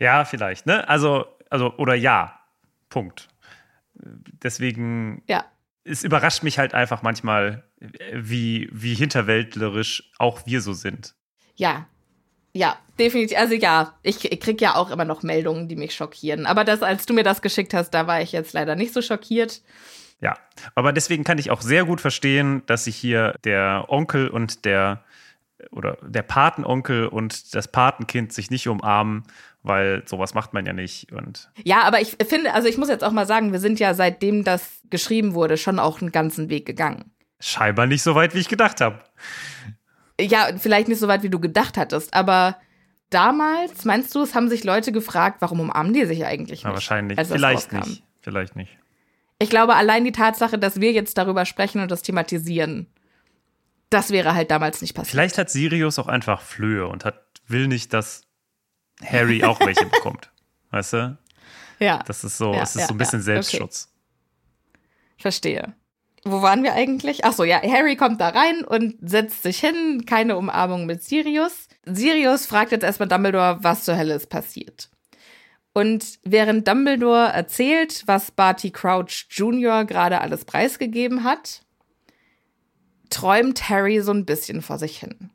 [0.01, 0.89] ja, vielleicht, ne?
[0.89, 2.41] Also, also, oder ja,
[2.89, 3.29] Punkt.
[3.95, 5.45] Deswegen Ja.
[5.85, 7.65] Es überrascht mich halt einfach manchmal,
[8.13, 11.15] wie, wie hinterwäldlerisch auch wir so sind.
[11.55, 11.87] Ja.
[12.57, 13.37] Ja, definitiv.
[13.37, 16.47] Also ja, ich, ich krieg ja auch immer noch Meldungen, die mich schockieren.
[16.47, 19.03] Aber das, als du mir das geschickt hast, da war ich jetzt leider nicht so
[19.03, 19.61] schockiert.
[20.21, 20.39] Ja,
[20.75, 25.05] aber deswegen kann ich auch sehr gut verstehen, dass sich hier der Onkel und der
[25.71, 29.25] oder der Patenonkel und das Patenkind sich nicht umarmen,
[29.63, 31.13] weil sowas macht man ja nicht.
[31.13, 33.95] Und Ja, aber ich finde, also ich muss jetzt auch mal sagen, wir sind ja
[33.95, 37.11] seitdem das geschrieben wurde, schon auch einen ganzen Weg gegangen.
[37.41, 39.01] scheinbar nicht so weit, wie ich gedacht habe.
[40.21, 42.57] Ja, vielleicht nicht so weit, wie du gedacht hattest, aber
[43.11, 46.65] damals, meinst du, es haben sich Leute gefragt, warum umarmen die sich eigentlich nicht?
[46.65, 47.19] Ja, wahrscheinlich.
[47.27, 48.03] Vielleicht nicht.
[48.21, 48.79] Vielleicht nicht.
[49.39, 52.87] Ich glaube, allein die Tatsache, dass wir jetzt darüber sprechen und das thematisieren,
[53.95, 55.11] das wäre halt damals nicht passiert.
[55.13, 58.23] Vielleicht hat Sirius auch einfach Flöhe und hat, will nicht, dass
[59.05, 60.31] Harry auch welche bekommt.
[60.71, 61.19] Weißt du?
[61.79, 63.89] Ja, Das ist so, Ja, es ist ja, so ein bisschen ja, Selbstschutz.
[65.19, 65.75] verstehe.
[66.25, 67.25] Wo waren wir eigentlich?
[67.25, 71.69] Ach so, ja, Harry kommt da rein und setzt sich hin, keine Umarmung mit Sirius.
[71.85, 74.89] Sirius fragt jetzt erstmal Dumbledore, was zur Hölle ist passiert.
[75.75, 79.85] Und während Dumbledore erzählt, was Barty Crouch Jr.
[79.85, 81.64] gerade alles preisgegeben hat,
[83.11, 85.31] träumt Harry so ein bisschen vor sich hin.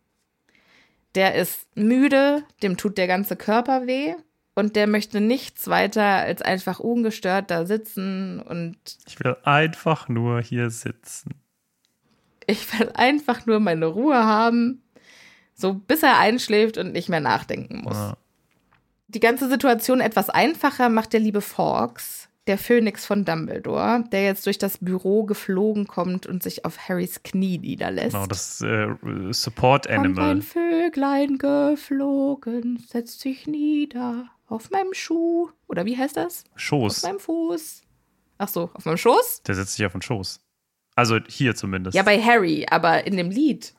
[1.16, 4.14] Der ist müde, dem tut der ganze Körper weh
[4.56, 8.78] und der möchte nichts weiter als einfach ungestört da sitzen und
[9.08, 11.34] Ich will einfach nur hier sitzen.
[12.46, 14.82] ich will einfach nur meine Ruhe haben,
[15.54, 17.98] so bis er einschläft und nicht mehr nachdenken muss.
[17.98, 18.18] Ja.
[19.08, 24.46] Die ganze Situation etwas einfacher macht der liebe Fawkes, der Phönix von Dumbledore, der jetzt
[24.46, 28.14] durch das Büro geflogen kommt und sich auf Harrys Knie niederlässt.
[28.14, 28.88] Genau, das äh,
[29.32, 30.42] Support Kommt ein Animal.
[30.42, 35.50] Vöglein geflogen, setzt sich nieder auf meinem Schuh.
[35.68, 36.44] Oder wie heißt das?
[36.54, 37.04] Auf Schoß.
[37.04, 37.82] meinem Fuß.
[38.40, 39.44] Ach so, auf meinem Schoß?
[39.44, 40.40] Der setzt sich auf den Schoß.
[40.96, 41.96] Also hier zumindest.
[41.96, 43.74] Ja, bei Harry, aber in dem Lied.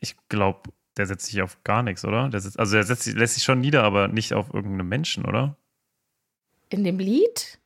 [0.00, 2.28] ich glaube, der setzt sich auf gar nichts, oder?
[2.28, 5.24] Der setzt, also der setzt, sich- lässt sich schon nieder, aber nicht auf irgendeinen Menschen,
[5.26, 5.56] oder?
[6.70, 7.59] In dem Lied?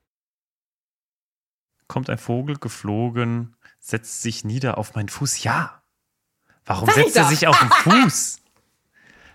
[1.86, 5.42] Kommt ein Vogel geflogen, setzt sich nieder auf meinen Fuß.
[5.44, 5.82] Ja.
[6.64, 7.68] Warum Sag setzt er sich auf den
[8.02, 8.40] Fuß?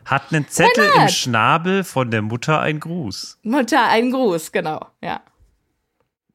[0.06, 1.10] Hat einen Zettel im?
[1.10, 3.40] Schnabel von der Mutter ein Gruß.
[3.44, 5.22] Mutter, ein Gruß, genau, ja.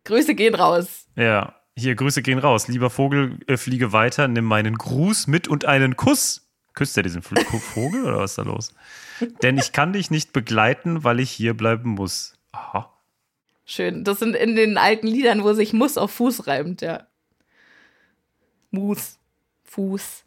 [0.04, 1.06] Grüße gehen raus.
[1.16, 2.68] Ja, hier Grüße gehen raus.
[2.68, 6.42] Lieber Vogel, äh, fliege weiter, nimm meinen Gruß mit und einen Kuss.
[6.74, 8.74] Küsst er diesen Vogel oder was ist da los?
[9.42, 12.34] Denn ich kann dich nicht begleiten, weil ich hier bleiben muss.
[12.52, 12.93] Aha.
[13.64, 14.04] Schön.
[14.04, 17.06] Das sind in den alten Liedern, wo sich Muss auf Fuß reimt, ja.
[18.70, 19.18] Mus,
[19.64, 20.24] Fuß,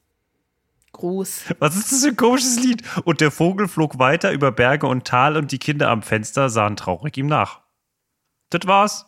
[0.93, 1.53] Gruß.
[1.59, 2.83] Was ist das für ein komisches Lied?
[3.05, 6.75] Und der Vogel flog weiter über Berge und Tal und die Kinder am Fenster sahen
[6.75, 7.61] traurig ihm nach.
[8.49, 9.05] Das war's.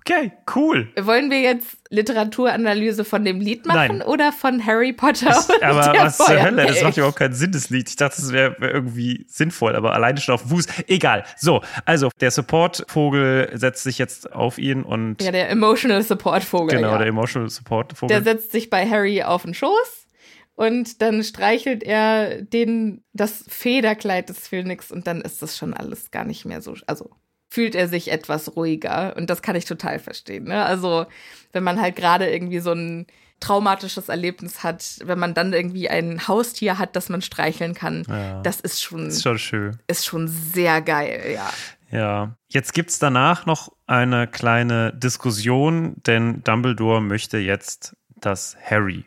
[0.00, 0.88] Okay, cool.
[1.00, 4.02] Wollen wir jetzt Literaturanalyse von dem Lied machen Nein.
[4.02, 5.36] oder von Harry Potter?
[5.48, 6.66] und Aber was zur Hölle?
[6.66, 7.88] Das macht überhaupt keinen Sinn, das Lied.
[7.88, 10.66] Ich dachte, das wäre wär irgendwie sinnvoll, aber alleine schon auf dem Fuß.
[10.86, 11.24] Egal.
[11.36, 16.76] So, also der Support-Vogel setzt sich jetzt auf ihn und Ja, der Emotional Support Vogel.
[16.76, 16.98] genau, ja.
[16.98, 18.14] der Emotional Support-Vogel.
[18.14, 20.06] Der setzt sich bei Harry auf den Schoß
[20.54, 26.10] und dann streichelt er den das Federkleid des Phönix und dann ist das schon alles
[26.10, 27.10] gar nicht mehr so, also
[27.48, 30.44] fühlt er sich etwas ruhiger und das kann ich total verstehen.
[30.44, 30.64] Ne?
[30.64, 31.06] Also
[31.52, 33.06] wenn man halt gerade irgendwie so ein
[33.40, 38.42] traumatisches Erlebnis hat, wenn man dann irgendwie ein Haustier hat, das man streicheln kann, Ja.
[38.42, 39.78] das ist schon, ist schon schön.
[39.86, 41.50] ist schon sehr geil, ja.
[41.90, 49.04] Ja, jetzt gibt's danach noch eine kleine Diskussion, denn Dumbledore möchte jetzt, dass Harry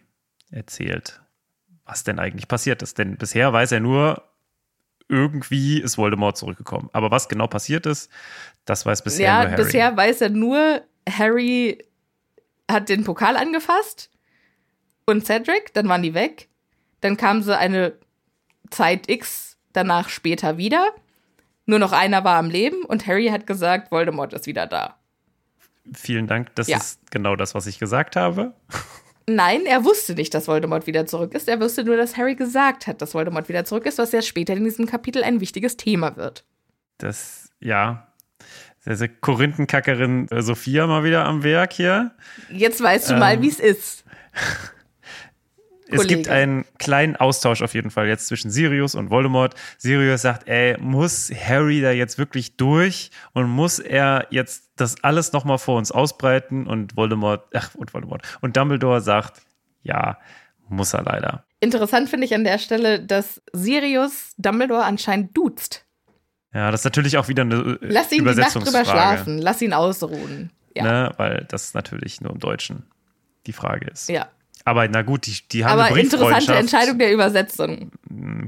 [0.49, 1.21] erzählt,
[1.85, 2.97] was denn eigentlich passiert ist.
[2.97, 4.23] Denn bisher weiß er nur,
[5.11, 6.89] irgendwie ist Voldemort zurückgekommen.
[6.93, 8.09] Aber was genau passiert ist,
[8.65, 9.63] das weiß bisher ja, nur Harry.
[9.63, 11.83] bisher weiß er nur, Harry
[12.69, 14.09] hat den Pokal angefasst
[15.05, 16.47] und Cedric, dann waren die weg.
[17.01, 17.93] Dann kam sie eine
[18.69, 20.91] Zeit X danach später wieder.
[21.65, 24.97] Nur noch einer war am Leben und Harry hat gesagt, Voldemort ist wieder da.
[25.93, 26.77] Vielen Dank, das Ja.
[26.77, 28.53] ist genau das, was ich gesagt habe.
[29.27, 31.47] Nein, er wusste nicht, dass Voldemort wieder zurück ist.
[31.47, 34.53] Er wusste nur, dass Harry gesagt hat, dass Voldemort wieder zurück ist, was ja später
[34.53, 36.43] in diesem Kapitel ein wichtiges Thema wird.
[36.97, 38.07] Das, ja,
[38.85, 42.11] diese Korinthenkackerin äh, Sophia mal wieder am Werk hier.
[42.49, 44.03] Jetzt weißt du mal, Ähm, wie es ist.
[45.91, 46.31] Es gibt Kollege.
[46.31, 49.55] einen kleinen Austausch auf jeden Fall jetzt zwischen Sirius und Voldemort.
[49.77, 55.33] Sirius sagt, ey, muss Harry da jetzt wirklich durch und muss er jetzt das alles
[55.33, 56.67] nochmal vor uns ausbreiten?
[56.67, 58.23] Und Voldemort, ach, und Voldemort.
[58.41, 59.41] Und Dumbledore sagt,
[59.83, 60.17] ja,
[60.67, 61.43] muss er leider.
[61.59, 65.85] Interessant finde ich an der Stelle, dass Sirius Dumbledore anscheinend duzt.
[66.53, 69.37] Ja, das ist natürlich auch wieder eine äh, Lass ihn die Nacht drüber schlafen.
[69.37, 70.51] Lass ihn ausruhen.
[70.75, 70.83] Ja.
[70.83, 71.11] Ne?
[71.17, 72.83] Weil das natürlich nur im Deutschen
[73.45, 74.09] die Frage ist.
[74.09, 74.27] ja.
[74.65, 76.53] Aber na gut, die, die haben Aber eine interessante.
[76.53, 77.91] Entscheidung der Übersetzung.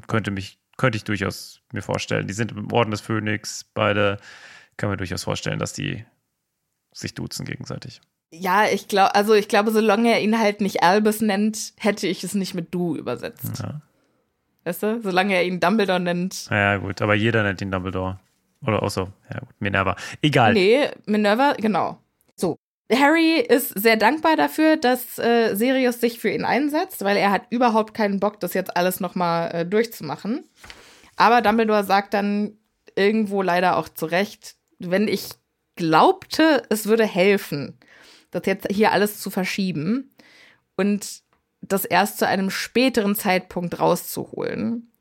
[0.08, 2.28] könnte mich, könnte ich durchaus mir vorstellen.
[2.28, 4.18] Die sind im Orden des Phönix, beide
[4.78, 6.06] kann mir durchaus vorstellen, dass die
[6.94, 8.02] sich duzen gegenseitig.
[8.32, 12.24] Ja, ich glaube, also ich glaube, solange er ihn halt nicht Albus nennt, hätte ich
[12.24, 13.60] es nicht mit du übersetzt.
[13.60, 13.82] Ja.
[14.64, 15.02] Weißt du?
[15.02, 16.48] Solange er ihn Dumbledore nennt.
[16.50, 18.20] Ja, gut, aber jeder nennt ihn Dumbledore.
[18.66, 19.96] Oder auch so, ja gut, Minerva.
[20.22, 20.54] Egal.
[20.54, 22.00] Nee, Minerva, genau.
[23.00, 27.44] Harry ist sehr dankbar dafür, dass äh, Sirius sich für ihn einsetzt, weil er hat
[27.50, 30.48] überhaupt keinen Bock, das jetzt alles nochmal äh, durchzumachen.
[31.16, 32.58] Aber Dumbledore sagt dann
[32.96, 35.30] irgendwo leider auch zu Recht, wenn ich
[35.76, 37.78] glaubte, es würde helfen,
[38.32, 40.12] das jetzt hier alles zu verschieben
[40.76, 41.22] und
[41.62, 44.92] das erst zu einem späteren Zeitpunkt rauszuholen,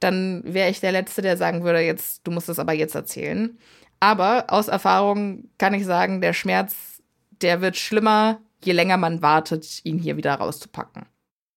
[0.00, 3.58] dann wäre ich der Letzte, der sagen würde, jetzt, du musst es aber jetzt erzählen.
[4.00, 6.97] Aber aus Erfahrung kann ich sagen, der Schmerz,
[7.42, 11.06] der wird schlimmer, je länger man wartet, ihn hier wieder rauszupacken.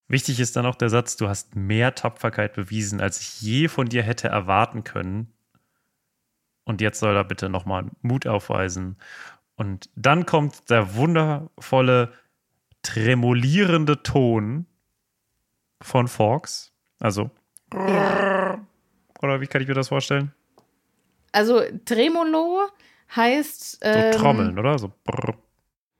[0.08, 3.88] Wichtig ist dann auch der Satz, du hast mehr Tapferkeit bewiesen, als ich je von
[3.88, 5.32] dir hätte erwarten können.
[6.66, 8.98] Und jetzt soll er bitte nochmal Mut aufweisen.
[9.56, 12.12] Und dann kommt der wundervolle,
[12.82, 14.66] tremolierende Ton
[15.82, 16.74] von Fawkes.
[17.00, 17.32] Also,
[17.74, 20.34] Oder wie kann ich mir das vorstellen?
[21.32, 22.68] Also Tremolo
[23.16, 23.72] heißt.
[23.72, 24.78] So Ähm, Trommeln, oder?
[24.78, 25.38] So brrr.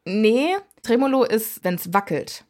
[0.06, 2.46] Nee, Tremolo ist, wenn es wackelt.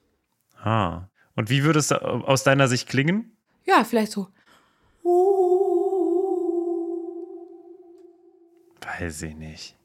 [0.63, 1.03] Ah.
[1.35, 3.35] Und wie würde es aus deiner Sicht klingen?
[3.65, 4.27] Ja, vielleicht so.
[8.81, 9.75] Weiß ich nicht.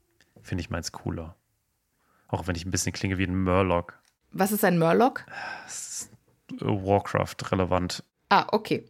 [0.43, 1.35] Finde ich meins cooler.
[2.29, 3.99] Auch wenn ich ein bisschen klinge wie ein Murloc.
[4.33, 5.25] Was ist ein Murloc?
[6.61, 8.03] Warcraft relevant.
[8.29, 8.85] Ah, okay.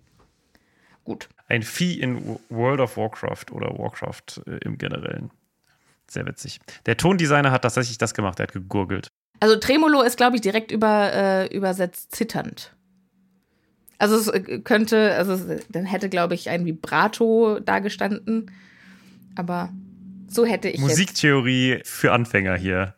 [1.05, 1.29] Gut.
[1.49, 5.31] Ein Vieh in World of Warcraft oder Warcraft äh, im Generellen.
[6.09, 6.61] Sehr witzig.
[6.87, 8.39] Der Tondesigner hat tatsächlich das gemacht.
[8.41, 9.09] Er hat gegurgelt.
[9.41, 12.75] Also Tremolo ist, glaube ich, direkt über, äh, übersetzt zitternd.
[13.99, 18.51] Also es äh, könnte, also es, dann hätte, glaube ich, ein Vibrato dagestanden.
[19.35, 19.71] Aber
[20.29, 20.89] so hätte ich jetzt.
[20.89, 22.95] Musiktheorie für Anfänger hier.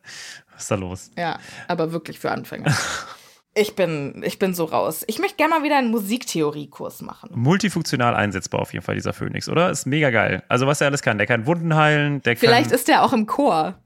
[0.52, 1.10] Was ist da los?
[1.16, 2.76] Ja, aber wirklich für Anfänger.
[3.58, 5.04] ich bin, ich bin so raus.
[5.06, 7.30] Ich möchte gerne mal wieder einen Musiktheoriekurs machen.
[7.34, 9.70] Multifunktional einsetzbar auf jeden Fall, dieser Phönix, oder?
[9.70, 10.42] Ist mega geil.
[10.48, 11.18] Also, was er alles kann.
[11.18, 13.78] Der kann Wunden heilen, der Vielleicht ist der auch im Chor.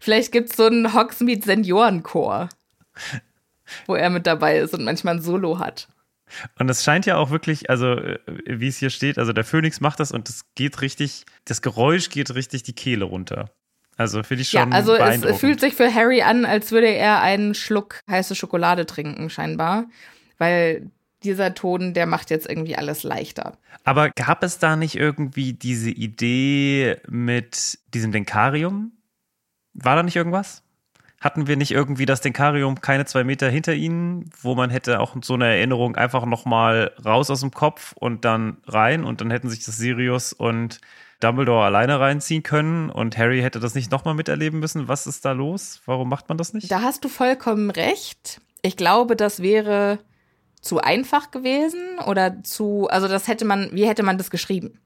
[0.00, 2.48] Vielleicht gibt es so einen Hogsmeade Seniorenchor,
[3.86, 5.88] wo er mit dabei ist und manchmal ein Solo hat.
[6.58, 9.80] Und es scheint ja auch wirklich, also, äh, wie es hier steht, also der Phönix
[9.80, 13.50] macht das und es geht richtig, das Geräusch geht richtig die Kehle runter.
[13.96, 14.72] Also, finde ich Ja, schon.
[14.72, 19.30] also es fühlt sich für Harry an, als würde er einen Schluck heiße Schokolade trinken,
[19.30, 19.86] scheinbar.
[20.38, 20.90] Weil
[21.22, 23.56] dieser Ton, der macht jetzt irgendwie alles leichter.
[23.84, 28.92] Aber gab es da nicht irgendwie diese Idee mit diesem Denkarium?
[29.72, 30.62] War da nicht irgendwas?
[31.20, 35.16] Hatten wir nicht irgendwie das Denkarium keine zwei Meter hinter ihnen, wo man hätte auch
[35.22, 39.48] so eine Erinnerung einfach nochmal raus aus dem Kopf und dann rein und dann hätten
[39.48, 40.80] sich das Sirius und
[41.24, 44.88] Dumbledore alleine reinziehen können und Harry hätte das nicht nochmal miterleben müssen.
[44.88, 45.80] Was ist da los?
[45.86, 46.70] Warum macht man das nicht?
[46.70, 48.40] Da hast du vollkommen recht.
[48.60, 49.98] Ich glaube, das wäre
[50.60, 54.80] zu einfach gewesen oder zu, also das hätte man, wie hätte man das geschrieben?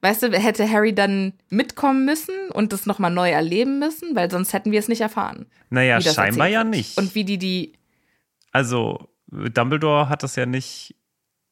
[0.00, 4.52] Weißt du, hätte Harry dann mitkommen müssen und das nochmal neu erleben müssen, weil sonst
[4.52, 5.46] hätten wir es nicht erfahren.
[5.70, 6.96] naja, scheinbar ja nicht.
[6.96, 7.74] Und wie die die,
[8.52, 10.96] also, Dumbledore hat das ja nicht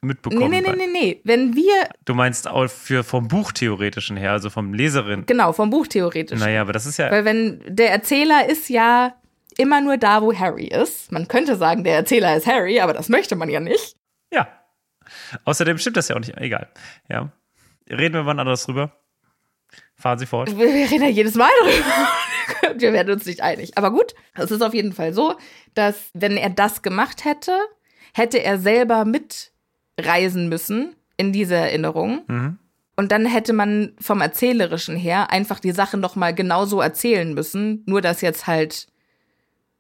[0.01, 0.51] mitbekommen.
[0.51, 4.51] nee, nee, weil- nee, nee, wenn wir, Du meinst auch für vom Buchtheoretischen her, also
[4.51, 5.25] vom Leserin.
[5.27, 6.39] genau, vom Buch theoretisch.
[6.39, 7.11] Naja, aber das ist ja.
[7.11, 9.15] Weil wenn der Erzähler ist ja
[9.57, 11.11] immer nur da, wo Harry ist.
[11.11, 13.97] Man könnte sagen, der Erzähler ist Harry, aber das möchte man ja nicht.
[14.33, 14.47] Ja.
[15.45, 16.37] Außerdem stimmt das ja auch nicht.
[16.37, 16.69] Egal.
[17.09, 17.33] Ja.
[17.91, 18.93] Reden wir wann anders drüber.
[19.97, 20.57] Fahren Sie fort.
[20.57, 22.79] Wir, wir reden ja jedes Mal drüber.
[22.81, 23.77] wir werden uns nicht einig.
[23.77, 25.35] Aber gut, es ist auf jeden Fall so,
[25.75, 27.59] dass wenn er das gemacht hätte,
[28.15, 29.05] hätte er selber
[29.99, 32.23] mitreisen müssen in diese Erinnerung.
[32.29, 32.59] Mhm.
[32.97, 37.85] Und dann hätte man vom Erzählerischen her einfach die Sache noch mal genauso erzählen müssen,
[37.87, 38.89] nur dass jetzt halt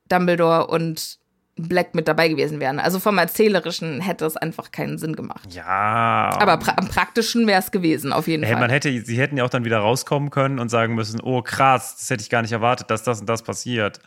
[0.09, 1.19] Dumbledore und
[1.57, 2.79] Black mit dabei gewesen wären.
[2.79, 5.53] Also vom Erzählerischen hätte es einfach keinen Sinn gemacht.
[5.53, 6.31] Ja.
[6.39, 8.61] Aber pra am praktischen wäre es gewesen, auf jeden Hey, Fall.
[8.61, 11.97] man hätte, sie hätten ja auch dann wieder rauskommen können und sagen müssen, oh krass,
[11.99, 13.99] das hätte ich gar nicht erwartet, dass das und das passiert.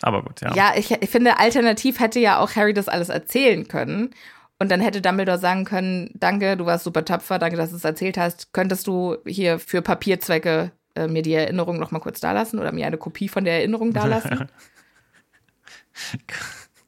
[0.00, 0.54] Aber gut, ja.
[0.54, 4.10] Ja, ich, ich finde, alternativ hätte ja auch Harry das alles erzählen können.
[4.58, 7.84] Und dann hätte Dumbledore sagen können, danke, du warst super tapfer, danke, dass du es
[7.84, 8.52] erzählt hast.
[8.52, 12.86] Könntest du hier für Papierzwecke äh, mir die Erinnerung noch mal kurz dalassen oder mir
[12.86, 14.48] eine Kopie von der Erinnerung dalassen?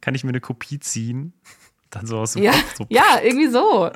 [0.00, 1.34] Kann ich mir eine Kopie ziehen?
[1.90, 2.76] Dann so aus dem ja, Kopf.
[2.76, 3.90] So ja, irgendwie so.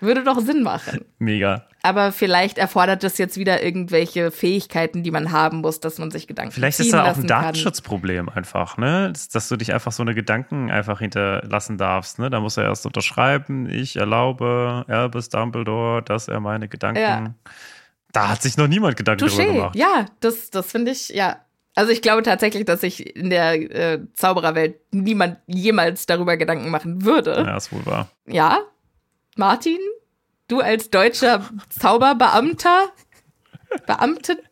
[0.00, 1.04] Würde doch Sinn machen.
[1.18, 1.66] Mega.
[1.82, 6.26] Aber vielleicht erfordert das jetzt wieder irgendwelche Fähigkeiten, die man haben muss, dass man sich
[6.26, 7.26] Gedanken Vielleicht ist da auch ein kann.
[7.28, 9.12] Datenschutzproblem einfach, ne?
[9.12, 12.28] Dass, dass du dich einfach so eine Gedanken einfach hinterlassen darfst, ne?
[12.28, 17.00] Da muss er erst unterschreiben, ich erlaube Albus Dumbledore, dass er meine Gedanken.
[17.00, 17.34] Ja.
[18.12, 19.52] Da hat sich noch niemand Gedanken Touché.
[19.52, 19.76] gemacht.
[19.76, 21.36] Ja, das, das finde ich, ja.
[21.76, 27.04] Also ich glaube tatsächlich, dass sich in der äh, Zaubererwelt niemand jemals darüber Gedanken machen
[27.04, 27.44] würde.
[27.46, 28.08] Ja, ist wohl wahr.
[28.26, 28.60] Ja,
[29.36, 29.78] Martin,
[30.48, 32.88] du als deutscher Zauberbeamter,
[33.86, 34.42] Beamteter,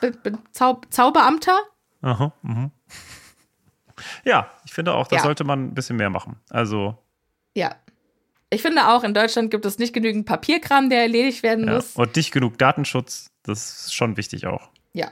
[0.00, 1.58] Be Be Zau Zauberamter?
[2.02, 2.70] Aha, mhm.
[4.24, 5.22] Ja, ich finde auch, da Ja.
[5.22, 6.36] sollte man ein bisschen mehr machen.
[6.50, 6.96] Also,
[7.54, 7.74] Ja.
[8.50, 11.74] Ich finde auch, in Deutschland gibt es nicht genügend Papierkram, der erledigt werden ja.
[11.74, 11.96] muss.
[11.96, 14.70] Und nicht genug Datenschutz, das ist schon wichtig auch.
[14.94, 15.10] Ja.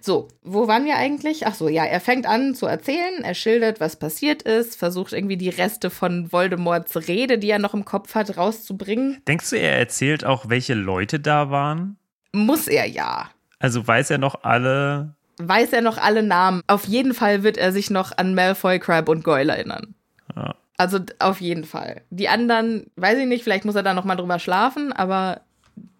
[0.00, 1.46] So, wo waren wir eigentlich?
[1.46, 5.36] Ach so, ja, er fängt an zu erzählen, er schildert, was passiert ist, versucht irgendwie
[5.36, 9.22] die Reste von Voldemorts Rede, die er noch im Kopf hat, rauszubringen.
[9.26, 11.96] Denkst du, er erzählt auch, welche Leute da waren?
[12.32, 13.30] Muss er ja.
[13.58, 15.14] Also weiß er noch alle.
[15.38, 16.62] Weiß er noch alle Namen?
[16.66, 19.94] Auf jeden Fall wird er sich noch an Malfoy, Crab und Goyle erinnern.
[20.34, 20.54] Ja.
[20.78, 22.02] Also auf jeden Fall.
[22.10, 25.40] Die anderen, weiß ich nicht, vielleicht muss er da noch mal drüber schlafen, aber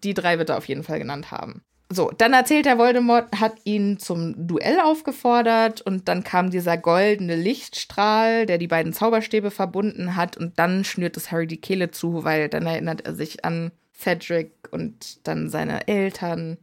[0.03, 1.61] die drei wird er auf jeden Fall genannt haben.
[1.89, 7.35] So, dann erzählt der Voldemort, hat ihn zum Duell aufgefordert und dann kam dieser goldene
[7.35, 12.25] Lichtstrahl, der die beiden Zauberstäbe verbunden hat und dann schnürt es Harry die Kehle zu,
[12.25, 16.57] weil dann erinnert er sich an Cedric und dann seine Eltern.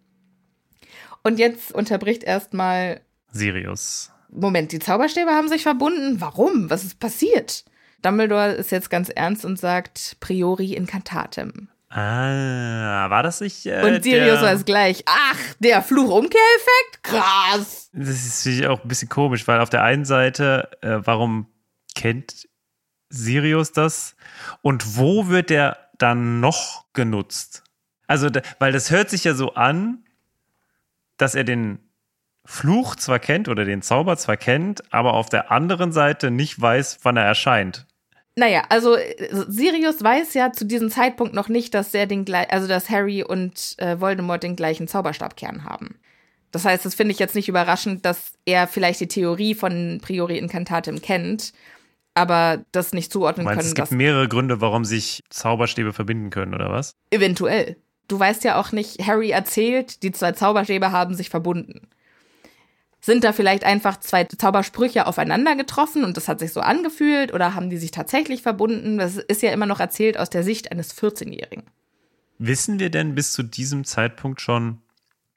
[1.22, 3.00] Und jetzt unterbricht erstmal
[3.32, 4.10] Sirius.
[4.30, 6.20] Moment, die Zauberstäbe haben sich verbunden.
[6.20, 6.68] Warum?
[6.68, 7.64] Was ist passiert?
[8.02, 11.68] Dumbledore ist jetzt ganz ernst und sagt Priori incantatem.
[11.96, 13.66] Ah, war das nicht.
[13.66, 17.02] Äh, Und Sirius der, weiß gleich, ach, der Fluchumkehreffekt?
[17.02, 17.88] Krass.
[17.92, 21.46] Das ist finde ich auch ein bisschen komisch, weil auf der einen Seite, äh, warum
[21.94, 22.48] kennt
[23.10, 24.16] Sirius das?
[24.60, 27.62] Und wo wird der dann noch genutzt?
[28.08, 28.28] Also,
[28.58, 30.04] weil das hört sich ja so an,
[31.16, 31.78] dass er den
[32.44, 36.98] Fluch zwar kennt oder den Zauber zwar kennt, aber auf der anderen Seite nicht weiß,
[37.04, 37.86] wann er erscheint.
[38.36, 42.66] Naja, also äh, Sirius weiß ja zu diesem Zeitpunkt noch nicht, dass er den also
[42.66, 45.96] dass Harry und äh, Voldemort den gleichen Zauberstabkern haben.
[46.50, 50.38] Das heißt, das finde ich jetzt nicht überraschend, dass er vielleicht die Theorie von Priori
[50.38, 51.52] Incantatem kennt,
[52.14, 56.54] aber das nicht zuordnen meinst, können, es gibt mehrere Gründe, warum sich Zauberstäbe verbinden können,
[56.54, 56.94] oder was?
[57.10, 57.76] eventuell.
[58.06, 61.88] Du weißt ja auch nicht, Harry erzählt, die zwei Zauberstäbe haben sich verbunden.
[63.04, 67.54] Sind da vielleicht einfach zwei Zaubersprüche aufeinander getroffen und das hat sich so angefühlt oder
[67.54, 68.96] haben die sich tatsächlich verbunden?
[68.96, 71.64] Das ist ja immer noch erzählt aus der Sicht eines 14-Jährigen.
[72.38, 74.80] Wissen wir denn bis zu diesem Zeitpunkt schon,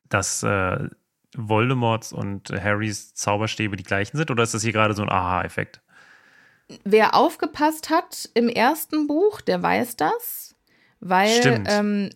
[0.07, 0.88] dass äh,
[1.36, 4.32] Voldemorts und Harrys Zauberstäbe die gleichen sind?
[4.32, 5.82] Oder ist das hier gerade so ein Aha-Effekt?
[6.86, 10.55] Wer aufgepasst hat im ersten Buch, der weiß das,
[11.01, 11.68] weil Stimmt.
[11.70, 12.11] ähm,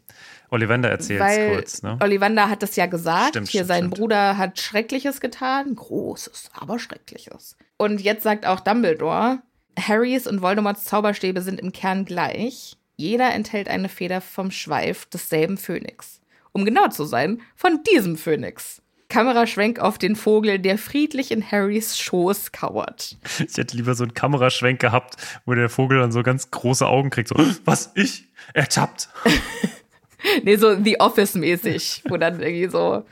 [0.51, 1.97] Ollivander erzählt weil kurz, ne?
[2.01, 3.29] Ollivander hat das ja gesagt.
[3.29, 3.95] Stimmt, Hier stimmt, sein stimmt.
[3.95, 5.73] Bruder hat Schreckliches getan.
[5.75, 7.57] Großes, aber Schreckliches.
[7.77, 9.39] Und jetzt sagt auch Dumbledore,
[9.79, 12.77] Harrys und Voldemorts Zauberstäbe sind im Kern gleich.
[12.97, 16.21] Jeder enthält eine Feder vom Schweif desselben Phönix.
[16.51, 18.81] Um genau zu sein, von diesem Phönix.
[19.07, 23.17] Kameraschwenk auf den Vogel, der friedlich in Harrys Schoß kauert.
[23.45, 27.09] Ich hätte lieber so einen Kameraschwenk gehabt, wo der Vogel dann so ganz große Augen
[27.09, 27.29] kriegt.
[27.29, 27.35] So,
[27.65, 27.91] was?
[27.95, 28.29] Ich?
[28.53, 29.09] Ertappt.
[30.43, 33.03] Nee, so The Office-mäßig, wo dann irgendwie so,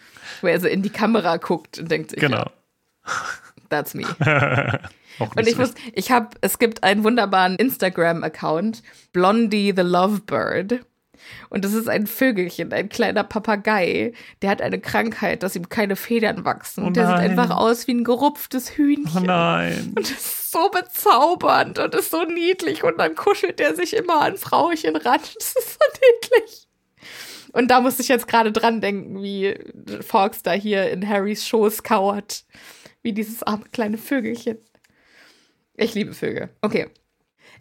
[0.41, 2.37] wo er so in die Kamera guckt und denkt sich, Genau.
[2.37, 2.51] ja,
[3.69, 4.03] that's me.
[5.19, 10.85] Und ich muss, ich habe, es gibt einen wunderbaren Instagram-Account, Blondie the Lovebird.
[11.49, 14.13] Und das ist ein Vögelchen, ein kleiner Papagei.
[14.41, 16.83] Der hat eine Krankheit, dass ihm keine Federn wachsen.
[16.83, 19.23] Oh und der sieht einfach aus wie ein gerupftes Hühnchen.
[19.23, 19.93] Oh nein.
[19.95, 22.85] Und das ist so bezaubernd und ist so niedlich.
[22.85, 25.19] Und dann kuschelt er sich immer an Frauchen ran.
[25.35, 26.68] Das ist so niedlich.
[27.53, 29.55] Und da musste ich jetzt gerade dran denken, wie
[30.01, 32.45] Fawkes da hier in Harrys Schoß kauert.
[33.01, 34.57] Wie dieses arme kleine Vögelchen.
[35.75, 36.49] Ich liebe Vögel.
[36.61, 36.89] Okay.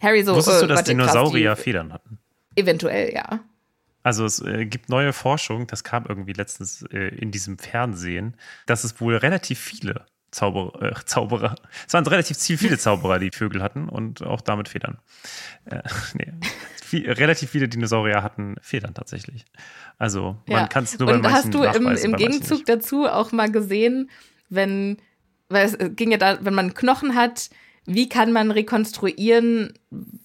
[0.03, 0.35] Harry so.
[0.35, 2.19] Wusstest äh, du, dass krass, Dinosaurier die- Federn hatten?
[2.57, 3.41] Eventuell, ja.
[4.03, 8.37] Also es äh, gibt neue Forschung, das kam irgendwie letztens äh, in diesem Fernsehen,
[8.67, 11.55] dass es wohl relativ viele Zauberer, äh, Zauberer,
[11.87, 14.99] es waren relativ viele Zauberer, die Vögel hatten und auch damit Federn.
[15.65, 15.83] Äh,
[16.15, 16.33] nee,
[16.83, 19.45] viel, relativ viele Dinosaurier hatten Federn tatsächlich.
[19.99, 20.67] Also man ja.
[20.67, 23.51] kann es nur bei Und manchen hast du im, im bei Gegenzug dazu auch mal
[23.51, 24.11] gesehen,
[24.49, 24.99] wenn,
[25.49, 27.51] weil es äh, ging ja da, wenn man Knochen hat,
[27.91, 29.73] wie kann man rekonstruieren,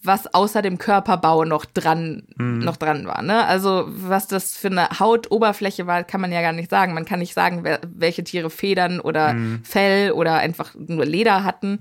[0.04, 2.60] was außer dem Körperbau noch dran, Mhm.
[2.60, 3.46] noch dran war, ne?
[3.46, 6.94] Also, was das für eine Hautoberfläche war, kann man ja gar nicht sagen.
[6.94, 9.62] Man kann nicht sagen, wer, welche Tiere Federn oder Mhm.
[9.64, 11.78] Fell oder einfach nur Leder hatten.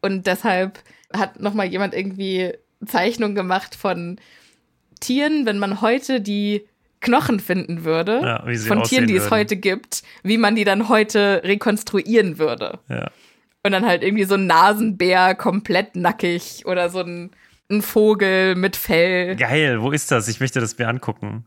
[0.00, 0.78] Und deshalb
[1.12, 2.52] hat noch mal jemand irgendwie
[2.86, 4.20] Zeichnung gemacht von
[5.00, 6.64] Tieren, wenn man heute die
[7.00, 9.34] Knochen finden würde, Ja, von Tieren, die es würden.
[9.34, 12.78] heute gibt, wie man die dann heute rekonstruieren würde.
[12.88, 13.10] Ja.
[13.64, 17.30] Und dann halt irgendwie so ein Nasenbär komplett nackig oder so ein,
[17.70, 19.36] ein Vogel mit Fell.
[19.36, 20.28] Geil, wo ist das?
[20.28, 21.46] Ich möchte das mir angucken.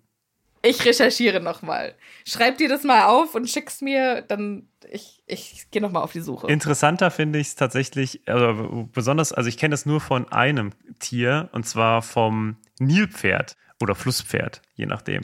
[0.63, 1.93] Ich recherchiere noch mal.
[2.25, 6.11] Schreib dir das mal auf und schick's mir, dann ich, ich gehe noch mal auf
[6.11, 6.47] die Suche.
[6.47, 11.49] Interessanter finde ich es tatsächlich, also besonders, also ich kenne das nur von einem Tier
[11.51, 15.21] und zwar vom Nilpferd oder Flusspferd, je nachdem.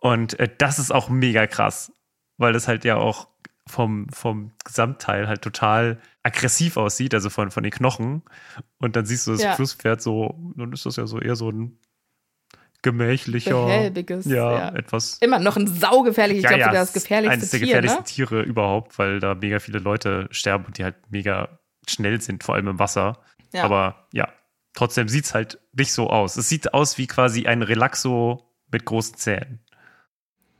[0.00, 1.92] Und äh, das ist auch mega krass,
[2.36, 3.27] weil das halt ja auch
[3.68, 8.22] vom, vom Gesamtteil halt total aggressiv aussieht, also von, von den Knochen.
[8.78, 9.54] Und dann siehst du das Ja.
[9.54, 11.78] Flusspferd so, dann ist das ja so eher so ein
[12.82, 14.74] gemächlicher, Behäbiges, ja, ja.
[14.74, 18.06] etwas Immer noch ein saugefährlich, ich glaube sogar das gefährlichste eines der Tier, gefährlichsten ne?
[18.06, 21.58] Tiere überhaupt, weil da mega viele Leute sterben und die halt mega
[21.88, 23.20] schnell sind, vor allem im Wasser.
[23.52, 23.64] Ja.
[23.64, 24.28] Aber ja,
[24.74, 26.36] trotzdem sieht es halt nicht so aus.
[26.36, 29.60] Es sieht aus wie quasi ein Relaxo mit großen Zähnen.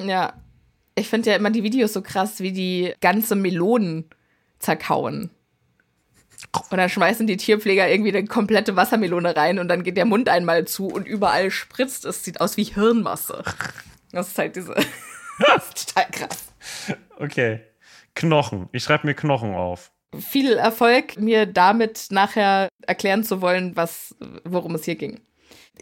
[0.00, 0.32] Ja.
[0.99, 4.11] Ich finde ja immer die Videos so krass, wie die ganze Melonen
[4.59, 5.30] zerkauen.
[6.70, 10.28] Und dann schmeißen die Tierpfleger irgendwie eine komplette Wassermelone rein und dann geht der Mund
[10.28, 12.24] einmal zu und überall spritzt es.
[12.24, 13.42] Sieht aus wie Hirnmasse.
[14.12, 14.74] Das ist halt diese,
[15.38, 16.53] das ist Total krass.
[17.18, 17.61] Okay.
[18.14, 18.68] Knochen.
[18.72, 19.92] Ich schreibe mir Knochen auf.
[20.18, 25.20] Viel Erfolg, mir damit nachher erklären zu wollen, was, worum es hier ging.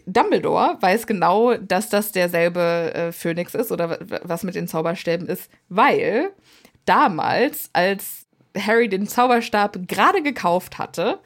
[0.05, 5.49] Dumbledore weiß genau, dass das derselbe äh, Phönix ist oder was mit den Zauberstäben ist,
[5.69, 6.31] weil
[6.85, 8.25] damals, als
[8.57, 11.19] Harry den Zauberstab gerade gekauft hatte,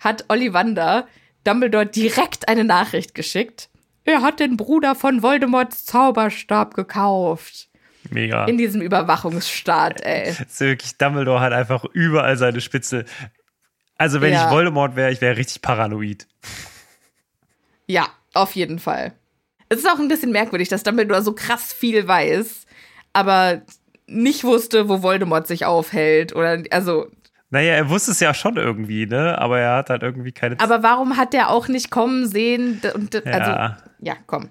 [0.00, 1.06] hat Ollivander
[1.44, 3.68] Dumbledore direkt eine Nachricht geschickt.
[4.04, 7.68] Er hat den Bruder von Voldemorts Zauberstab gekauft.
[8.10, 8.44] Mega.
[8.44, 10.34] In diesem Überwachungsstaat, ey.
[10.58, 13.04] wirklich, Dumbledore hat einfach überall seine Spitze.
[13.96, 14.46] Also, wenn ja.
[14.46, 16.26] ich Voldemort wäre, ich wäre richtig paranoid.
[17.86, 19.12] Ja, auf jeden Fall.
[19.68, 22.66] Es ist auch ein bisschen merkwürdig, dass Dumbledore so krass viel weiß,
[23.12, 23.62] aber
[24.06, 26.34] nicht wusste, wo Voldemort sich aufhält.
[26.34, 27.06] Oder also.
[27.50, 29.38] Naja, er wusste es ja schon irgendwie, ne?
[29.38, 30.58] Aber er hat halt irgendwie keine.
[30.60, 32.80] Aber warum hat er auch nicht kommen sehen?
[32.94, 33.76] Und, also, ja.
[34.00, 34.50] ja, komm.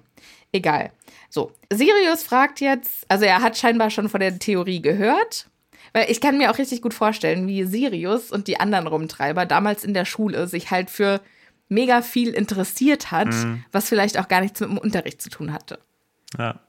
[0.52, 0.90] Egal.
[1.28, 5.48] So, Sirius fragt jetzt, also er hat scheinbar schon von der Theorie gehört.
[5.92, 9.82] Weil ich kann mir auch richtig gut vorstellen, wie Sirius und die anderen Rumtreiber damals
[9.82, 11.20] in der Schule sich halt für
[11.68, 13.64] mega viel interessiert hat, mhm.
[13.72, 15.78] was vielleicht auch gar nichts mit dem Unterricht zu tun hatte.
[16.38, 16.60] Ja.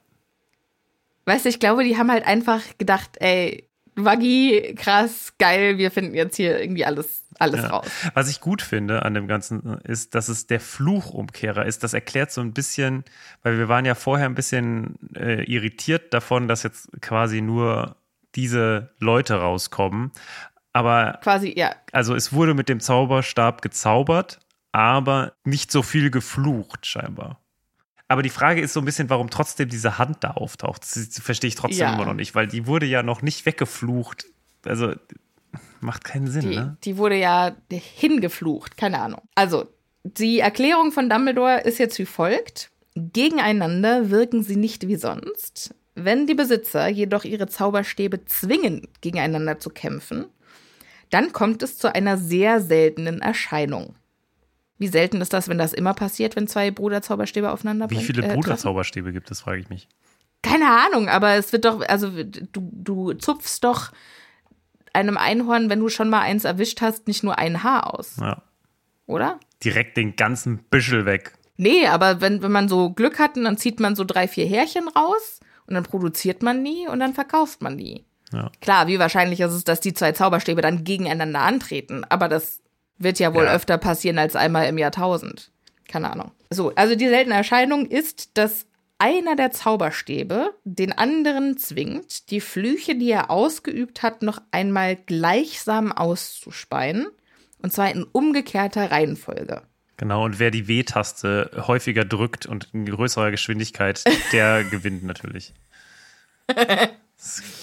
[1.25, 3.67] Weißt du, ich glaube, die haben halt einfach gedacht, ey,
[3.97, 7.67] Waggy, krass, geil, wir finden jetzt hier irgendwie alles, alles ja.
[7.67, 7.87] raus.
[8.13, 11.83] Was ich gut finde an dem Ganzen ist, dass es der Fluchumkehrer ist.
[11.83, 13.03] Das erklärt so ein bisschen,
[13.41, 17.97] weil wir waren ja vorher ein bisschen äh, irritiert davon, dass jetzt quasi nur
[18.35, 20.11] diese Leute rauskommen.
[20.73, 21.75] Aber quasi, ja.
[21.91, 24.39] Also es wurde mit dem Zauberstab gezaubert,
[24.77, 27.41] aber nicht so viel geflucht, scheinbar.
[28.07, 30.83] Aber die Frage ist so ein bisschen, warum trotzdem diese Hand da auftaucht.
[30.83, 31.93] Das, verstehe ich trotzdem ja.
[31.95, 34.27] immer noch nicht, weil die wurde ja noch nicht weggeflucht.
[34.63, 34.93] Also
[35.79, 36.77] macht keinen Sinn, die, ne?
[36.83, 39.21] Die wurde ja hingeflucht, keine Ahnung.
[39.33, 39.65] Also,
[40.03, 42.69] die Erklärung von Dumbledore ist jetzt wie folgt.
[42.93, 45.73] Gegeneinander wirken sie nicht wie sonst.
[45.95, 50.25] Wenn die Besitzer jedoch ihre Zauberstäbe zwingen, gegeneinander zu kämpfen,
[51.09, 53.95] dann kommt es zu einer sehr seltenen Erscheinung.
[54.77, 58.33] Wie selten ist das, wenn das immer passiert, wenn zwei Bruderzauberstäbe aufeinander Wie viele äh,
[58.33, 59.87] Bruderzauberstäbe gibt es, frage ich mich.
[60.43, 63.91] Keine Ahnung, aber es wird doch, also du, du zupfst doch
[64.93, 68.17] einem Einhorn, wenn du schon mal eins erwischt hast, nicht nur ein Haar aus.
[68.19, 68.43] Ja.
[69.05, 69.39] Oder?
[69.63, 71.33] Direkt den ganzen Büschel weg.
[71.55, 74.87] Nee, aber wenn, wenn man so Glück hat, dann zieht man so drei, vier Härchen
[74.87, 78.05] raus und dann produziert man die und dann verkauft man die.
[78.31, 78.51] Ja.
[78.61, 82.61] Klar, wie wahrscheinlich ist es, dass die zwei Zauberstäbe dann gegeneinander antreten, aber das
[82.97, 83.53] wird ja wohl ja.
[83.53, 85.51] öfter passieren als einmal im Jahrtausend.
[85.87, 86.31] Keine Ahnung.
[86.49, 88.65] So, also die seltene Erscheinung ist, dass
[88.99, 95.91] einer der Zauberstäbe den anderen zwingt, die Flüche, die er ausgeübt hat, noch einmal gleichsam
[95.91, 97.07] auszuspeien.
[97.61, 99.61] Und zwar in umgekehrter Reihenfolge.
[99.97, 105.53] Genau, und wer die W-Taste häufiger drückt und in größerer Geschwindigkeit, der gewinnt natürlich.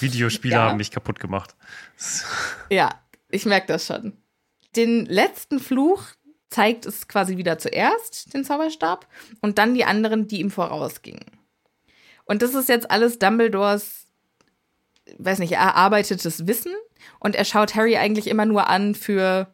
[0.00, 0.62] Videospiele ja.
[0.62, 1.54] haben mich kaputt gemacht.
[2.70, 4.14] Ja, ich merke das schon
[4.76, 6.04] den letzten Fluch
[6.50, 9.06] zeigt es quasi wieder zuerst, den Zauberstab,
[9.40, 11.24] und dann die anderen, die ihm vorausgingen.
[12.26, 14.06] Und das ist jetzt alles Dumbledores,
[15.18, 16.72] weiß nicht, erarbeitetes Wissen.
[17.18, 19.48] Und er schaut Harry eigentlich immer nur an für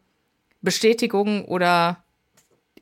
[0.61, 2.05] Bestätigung oder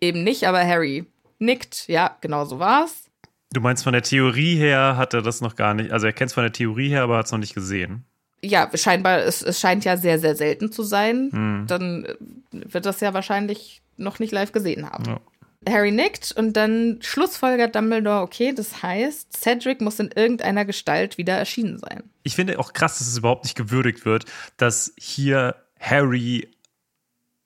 [0.01, 1.07] eben nicht, aber Harry
[1.39, 3.05] nickt, ja, genau so war's.
[3.53, 6.31] Du meinst, von der Theorie her hat er das noch gar nicht, also er kennt
[6.31, 8.05] es von der Theorie her, aber hat es noch nicht gesehen
[8.43, 11.31] ja, scheinbar, es, es scheint ja sehr, sehr selten zu sein.
[11.33, 11.65] Hm.
[11.67, 12.07] Dann
[12.51, 15.05] wird das ja wahrscheinlich noch nicht live gesehen haben.
[15.05, 15.21] Ja.
[15.69, 21.37] Harry nickt und dann schlussfolgert Dumbledore, okay, das heißt, Cedric muss in irgendeiner Gestalt wieder
[21.37, 22.05] erschienen sein.
[22.23, 24.25] Ich finde auch krass, dass es überhaupt nicht gewürdigt wird,
[24.57, 26.49] dass hier Harry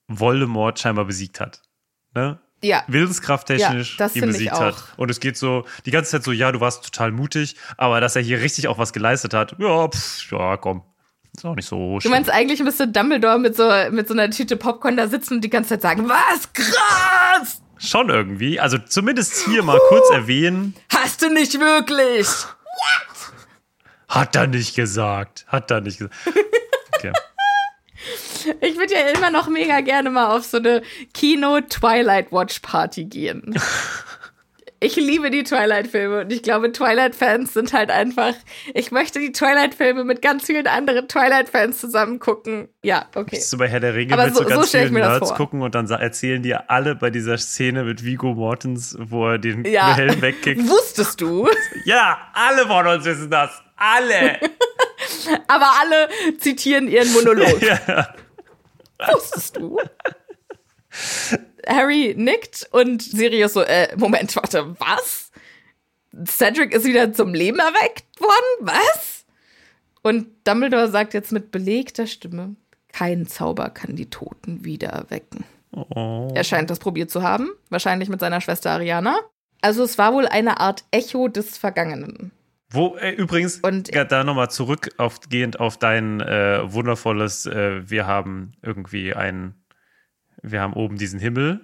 [0.07, 1.61] Voldemort scheinbar besiegt hat.
[2.13, 2.39] Ne?
[2.63, 2.83] Ja.
[2.87, 4.75] willenskrafttechnisch ja, ihn besiegt hat.
[4.97, 8.15] Und es geht so die ganze Zeit so, ja, du warst total mutig, aber dass
[8.15, 10.83] er hier richtig auch was geleistet hat, ja, pff, ja, komm.
[11.35, 12.11] Ist auch nicht so schlimm.
[12.11, 15.41] Du meinst, eigentlich müsste Dumbledore mit so, mit so einer Tüte Popcorn da sitzen und
[15.41, 17.61] die ganze Zeit sagen, was krass!
[17.79, 18.59] Schon irgendwie.
[18.59, 20.75] Also zumindest hier mal kurz erwähnen.
[20.93, 22.27] Hast du nicht wirklich?
[22.27, 23.33] What?
[24.07, 25.45] Hat er nicht gesagt.
[25.47, 26.15] Hat er nicht gesagt.
[26.95, 27.11] Okay.
[28.61, 30.81] Ich würde ja immer noch mega gerne mal auf so eine
[31.13, 33.55] Kino-Twilight Watch Party gehen.
[34.83, 38.33] Ich liebe die Twilight-Filme und ich glaube, Twilight-Fans sind halt einfach.
[38.73, 42.67] Ich möchte die Twilight-Filme mit ganz vielen anderen Twilight-Fans zusammen gucken.
[42.83, 43.37] Ja, okay.
[43.37, 45.61] Bist du bei Herr der Ringe Aber mit so, so ganz so vielen Nerds gucken
[45.61, 49.95] und dann erzählen dir alle bei dieser Szene mit Vigo Mortens, wo er den ja.
[49.95, 50.67] Helm wegkickt.
[50.67, 51.47] Wusstest du?
[51.85, 53.51] Ja, alle von uns wissen das.
[53.77, 54.37] Alle.
[55.47, 57.61] Aber alle zitieren ihren Monolog.
[57.61, 58.13] ja.
[59.11, 59.79] Wusstest du?
[61.67, 65.31] Harry nickt und Sirius so, äh, Moment, warte, was?
[66.27, 68.67] Cedric ist wieder zum Leben erweckt worden?
[68.67, 69.25] Was?
[70.03, 72.55] Und Dumbledore sagt jetzt mit belegter Stimme,
[72.91, 75.45] kein Zauber kann die Toten wieder erwecken.
[75.71, 76.31] Oh.
[76.35, 79.17] Er scheint das probiert zu haben, wahrscheinlich mit seiner Schwester Ariana.
[79.61, 82.31] Also es war wohl eine Art Echo des Vergangenen.
[82.73, 88.53] Wo, äh, übrigens, Und- ja, da nochmal zurückgehend auf dein äh, wundervolles, äh, wir haben
[88.63, 89.53] irgendwie ein,
[90.41, 91.61] wir haben oben diesen Himmel.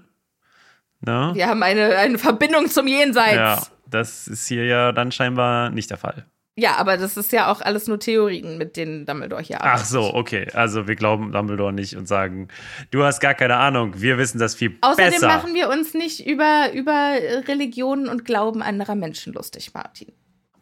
[1.01, 1.32] Ne?
[1.34, 3.36] Wir haben eine, eine Verbindung zum Jenseits.
[3.36, 6.26] Ja, das ist hier ja dann scheinbar nicht der Fall.
[6.55, 9.88] Ja, aber das ist ja auch alles nur Theorien, mit denen Dumbledore hier Ach arbeitet.
[9.88, 10.47] so, okay.
[10.53, 12.49] Also wir glauben Dumbledore nicht und sagen,
[12.91, 15.28] du hast gar keine Ahnung, wir wissen das viel Außerdem besser.
[15.28, 17.14] machen wir uns nicht über, über
[17.47, 20.12] Religionen und Glauben anderer Menschen lustig, Martin.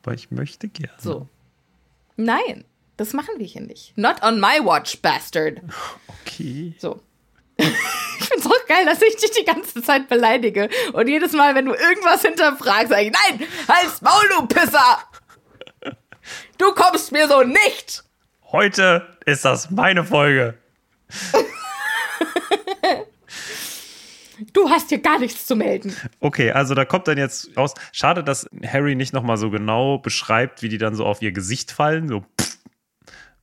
[0.08, 0.94] Aber ich möchte gerne.
[1.00, 1.28] So.
[2.16, 2.64] Nein,
[2.96, 3.92] das machen wir hier nicht.
[3.98, 5.60] Not on my watch, bastard.
[6.22, 6.74] Okay.
[6.80, 7.02] So.
[8.20, 10.70] Ich find's auch geil, dass ich dich die ganze Zeit beleidige.
[10.94, 15.00] Und jedes Mal, wenn du irgendwas hinterfragst, sag ich, nein, halt's Maul, du Pisser!
[16.58, 18.04] Du kommst mir so nicht!
[18.52, 20.58] Heute ist das meine Folge.
[24.58, 25.96] Du hast hier gar nichts zu melden.
[26.20, 27.76] Okay, also da kommt dann jetzt raus.
[27.92, 31.72] Schade, dass Harry nicht nochmal so genau beschreibt, wie die dann so auf ihr Gesicht
[31.72, 32.08] fallen.
[32.08, 32.58] So, pff.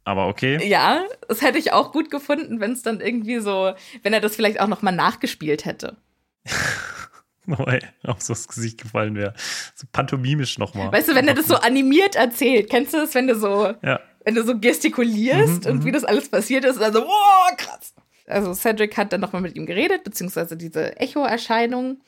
[0.03, 0.67] Aber okay.
[0.67, 4.35] Ja, das hätte ich auch gut gefunden, wenn es dann irgendwie so, wenn er das
[4.35, 5.97] vielleicht auch noch mal nachgespielt hätte.
[7.47, 9.35] Nochmal auf so das Gesicht gefallen wäre.
[9.77, 10.91] So pantomimisch nochmal.
[10.91, 14.01] Weißt du, wenn er das so animiert erzählt, kennst du das, wenn du so, Ja.
[14.25, 17.94] wenn du so gestikulierst und wie das alles passiert ist, und dann so, wow, krass.
[18.27, 22.01] Also Cedric hat dann nochmal mit ihm geredet, beziehungsweise diese Echo-Erscheinung.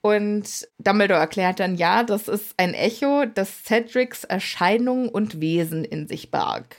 [0.00, 6.06] Und Dumbledore erklärt dann, ja, das ist ein Echo, das Cedrics Erscheinung und Wesen in
[6.06, 6.76] sich barg.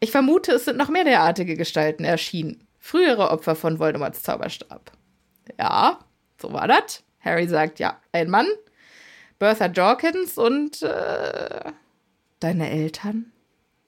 [0.00, 2.66] Ich vermute, es sind noch mehr derartige Gestalten erschienen.
[2.78, 4.92] Frühere Opfer von Voldemorts Zauberstab.
[5.58, 5.98] Ja,
[6.40, 7.02] so war das.
[7.20, 8.46] Harry sagt, ja, ein Mann,
[9.38, 11.72] Bertha Jorkins und äh,
[12.40, 13.32] deine Eltern?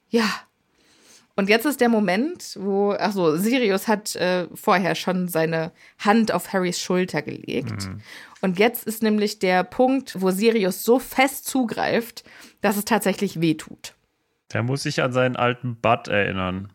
[0.09, 0.29] Ja.
[1.41, 6.33] Und jetzt ist der Moment, wo, ach so, Sirius hat äh, vorher schon seine Hand
[6.33, 7.89] auf Harrys Schulter gelegt.
[8.43, 12.25] Und jetzt ist nämlich der Punkt, wo Sirius so fest zugreift,
[12.61, 13.95] dass es tatsächlich weh tut.
[14.53, 16.75] Der muss sich an seinen alten Bud erinnern.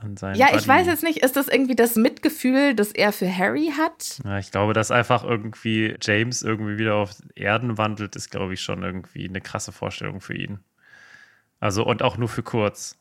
[0.00, 0.68] An seinen Ja, ich Buddy.
[0.68, 4.18] weiß jetzt nicht, ist das irgendwie das Mitgefühl, das er für Harry hat?
[4.24, 8.62] Ja, ich glaube, dass einfach irgendwie James irgendwie wieder auf Erden wandelt, ist, glaube ich,
[8.62, 10.58] schon irgendwie eine krasse Vorstellung für ihn.
[11.60, 12.98] Also, und auch nur für kurz.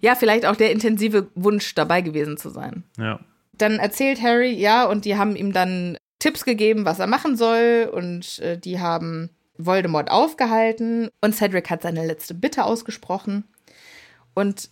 [0.00, 2.84] Ja, vielleicht auch der intensive Wunsch, dabei gewesen zu sein.
[2.98, 3.20] Ja.
[3.52, 7.90] Dann erzählt Harry, ja, und die haben ihm dann Tipps gegeben, was er machen soll,
[7.92, 13.44] und äh, die haben Voldemort aufgehalten, und Cedric hat seine letzte Bitte ausgesprochen.
[14.34, 14.70] Und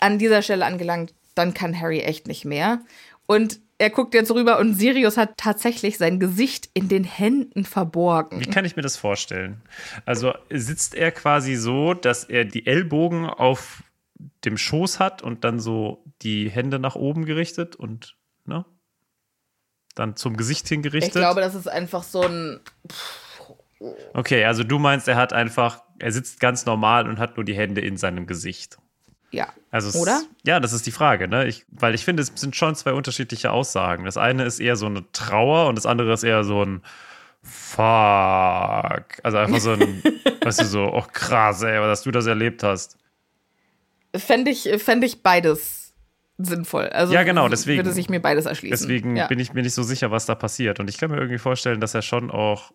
[0.00, 2.80] an dieser Stelle angelangt, dann kann Harry echt nicht mehr.
[3.26, 8.40] Und er guckt jetzt rüber und Sirius hat tatsächlich sein Gesicht in den Händen verborgen.
[8.40, 9.60] Wie kann ich mir das vorstellen?
[10.04, 13.82] Also sitzt er quasi so, dass er die Ellbogen auf
[14.44, 18.64] dem Schoß hat und dann so die Hände nach oben gerichtet und ne?
[19.94, 21.12] Dann zum Gesicht Ich hingerichtet.
[21.12, 22.60] glaube, das ist einfach so ein.
[24.12, 27.54] okay, also du meinst, er hat einfach, er sitzt ganz normal und hat nur die
[27.54, 28.78] Hände in seinem Gesicht.
[29.30, 29.52] Ja.
[29.70, 30.22] Also Oder?
[30.44, 31.46] Ja, das ist die Frage, ne?
[31.46, 34.04] Ich, weil ich finde, es sind schon zwei unterschiedliche Aussagen.
[34.04, 36.82] Das eine ist eher so eine Trauer und das andere ist eher so ein
[37.42, 39.20] Fuck.
[39.22, 40.02] Also einfach so ein,
[40.42, 42.96] weißt du, so, oh krass, ey, dass du das erlebt hast.
[44.16, 45.92] Fände ich, fänd ich beides
[46.38, 46.88] sinnvoll.
[46.88, 47.78] Also Ja, genau, deswegen.
[47.78, 48.86] würde sich mir beides erschließen.
[48.88, 49.26] Deswegen ja.
[49.28, 50.80] bin ich mir nicht so sicher, was da passiert.
[50.80, 52.72] Und ich kann mir irgendwie vorstellen, dass er schon auch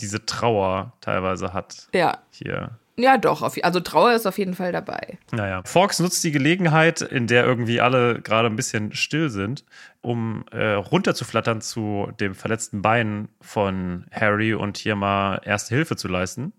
[0.00, 2.18] diese Trauer teilweise hat Ja.
[2.30, 2.78] hier.
[2.96, 3.42] Ja, doch.
[3.42, 5.18] Auf, also Trauer ist auf jeden Fall dabei.
[5.32, 9.64] Naja, Fox nutzt die Gelegenheit, in der irgendwie alle gerade ein bisschen still sind,
[10.00, 16.06] um äh, runterzuflattern zu dem verletzten Bein von Harry und hier mal Erste Hilfe zu
[16.06, 16.52] leisten.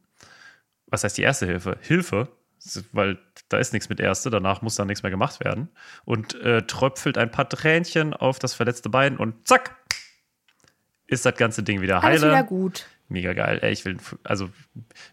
[0.87, 1.77] Was heißt die Erste Hilfe?
[1.81, 2.27] Hilfe,
[2.91, 3.17] weil
[3.49, 5.69] da ist nichts mit Erste, danach muss dann nichts mehr gemacht werden.
[6.05, 9.75] Und äh, tröpfelt ein paar Tränchen auf das verletzte Bein und zack,
[11.07, 12.31] ist das ganze Ding wieder Alles heile.
[12.33, 12.87] wieder gut.
[13.07, 13.59] Mega geil.
[13.61, 14.49] Ey, ich will, also,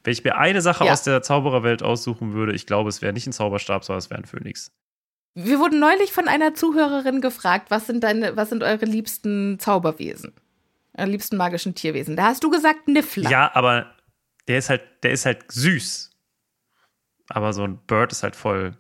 [0.05, 0.93] wenn ich mir eine Sache Ja.
[0.93, 4.21] aus der Zaubererwelt aussuchen würde, ich glaube, es wäre nicht ein Zauberstab, sondern es wäre
[4.21, 4.73] ein Phönix.
[5.35, 10.33] Wir wurden neulich von einer Zuhörerin gefragt, was sind deine, was sind eure liebsten Zauberwesen?
[10.97, 12.17] Eure liebsten magischen Tierwesen?
[12.17, 13.31] Da hast du gesagt Niffler.
[13.31, 13.95] Ja, aber
[14.49, 16.12] der ist halt, der ist halt süß.
[17.29, 18.77] Aber so ein Bird ist halt voll.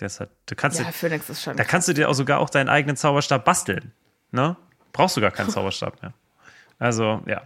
[0.00, 1.56] Der ist halt, du kannst, Ja, dir, Phoenix ist schon.
[1.56, 3.92] da kannst du dir auch sogar auch deinen eigenen Zauberstab basteln.
[4.32, 4.56] Ne?
[4.92, 6.12] Brauchst du gar keinen Zauberstab mehr.
[6.78, 7.42] Also, ja.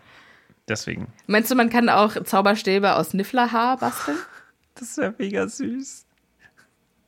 [0.68, 1.12] Deswegen.
[1.26, 4.16] Meinst du, man kann auch Zauberstäbe aus Nifflerhaar basteln?
[4.74, 6.06] Das wäre mega süß.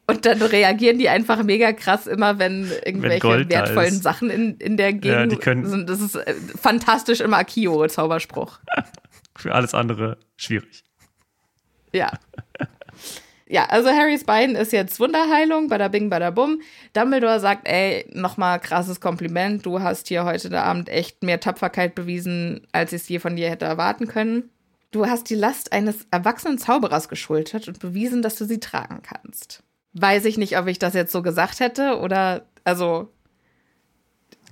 [0.09, 4.03] Und dann reagieren die einfach mega krass immer, wenn irgendwelche da wertvollen.
[4.03, 5.89] Sachen in, in der Gegend Ja, sind.
[5.89, 8.59] Das ist äh, fantastisch im Akio-Zauberspruch.
[9.37, 10.83] Für alles andere schwierig.
[11.93, 12.13] Ja.
[13.47, 16.61] ja, also Harrys Bein ist jetzt Wunderheilung, bada bing, bada bum.
[16.93, 22.67] Dumbledore sagt, ey, nochmal krasses Kompliment, du hast hier heute Abend echt mehr Tapferkeit bewiesen,
[22.73, 24.51] als ich es je von dir hätte erwarten können.
[24.93, 29.63] Du hast die Last eines erwachsenen Zauberers geschultert und bewiesen, dass du sie tragen kannst.
[29.93, 33.13] Weiß ich nicht, ob ich das jetzt so gesagt hätte oder, also,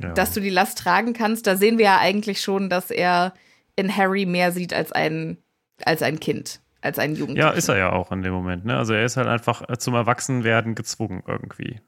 [0.00, 0.12] ja.
[0.12, 1.46] dass du die Last tragen kannst.
[1.46, 3.34] Da sehen wir ja eigentlich schon, dass er
[3.74, 5.38] in Harry mehr sieht als ein,
[5.84, 7.48] als ein Kind als ein Jugendlicher.
[7.48, 8.64] Ja, ist er ja auch in dem Moment.
[8.64, 8.76] Ne?
[8.76, 11.80] Also er ist halt einfach zum Erwachsenwerden gezwungen irgendwie.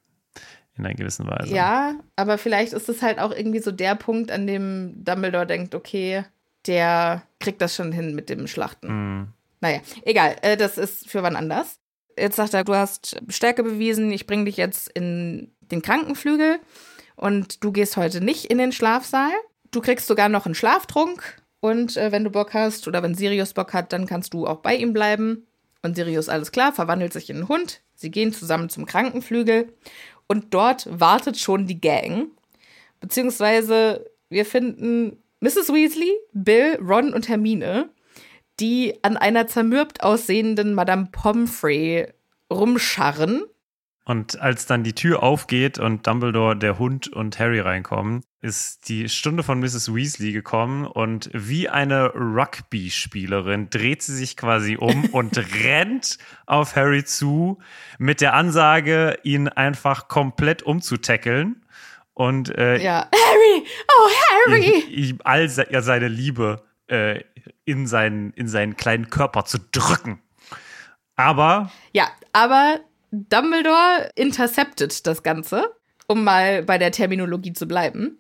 [0.77, 1.55] In einer gewissen Weise.
[1.55, 5.75] Ja, aber vielleicht ist es halt auch irgendwie so der Punkt, an dem Dumbledore denkt,
[5.75, 6.25] okay,
[6.67, 8.89] der kriegt das schon hin mit dem Schlachten.
[9.21, 9.33] Mm.
[9.61, 11.81] Naja, egal, äh, das ist für wann anders.
[12.19, 16.61] Jetzt sagt er, du hast Stärke bewiesen, ich bringe dich jetzt in den Krankenflügel
[17.17, 19.33] und du gehst heute nicht in den Schlafsaal.
[19.71, 23.53] Du kriegst sogar noch einen Schlaftrunk und äh, wenn du Bock hast oder wenn Sirius
[23.53, 25.47] Bock hat, dann kannst du auch bei ihm bleiben.
[25.83, 27.81] Und Sirius, alles klar, verwandelt sich in einen Hund.
[27.95, 29.73] Sie gehen zusammen zum Krankenflügel.
[30.27, 32.29] Und dort wartet schon die Gang.
[33.01, 35.73] Beziehungsweise wir finden Mrs.
[35.73, 37.91] Weasley, Bill, Ron und Hermine,
[38.59, 42.09] die an einer zermürbt aussehenden Madame Pomfrey
[42.51, 43.45] rumscharren
[44.05, 49.09] und als dann die Tür aufgeht und Dumbledore, der Hund und Harry reinkommen, ist die
[49.09, 49.95] Stunde von Mrs.
[49.95, 57.05] Weasley gekommen und wie eine Rugby-Spielerin dreht sie sich quasi um und rennt auf Harry
[57.05, 57.59] zu
[57.99, 61.65] mit der Ansage, ihn einfach komplett umzutackeln.
[62.15, 64.11] Und äh, ja, Harry, oh
[64.49, 64.81] Harry!
[64.89, 67.21] Ihm all seine Liebe äh,
[67.65, 70.21] in, seinen, in seinen kleinen Körper zu drücken.
[71.17, 71.71] Aber.
[71.93, 72.81] Ja, aber
[73.11, 75.75] Dumbledore interceptet das Ganze,
[76.07, 78.19] um mal bei der Terminologie zu bleiben,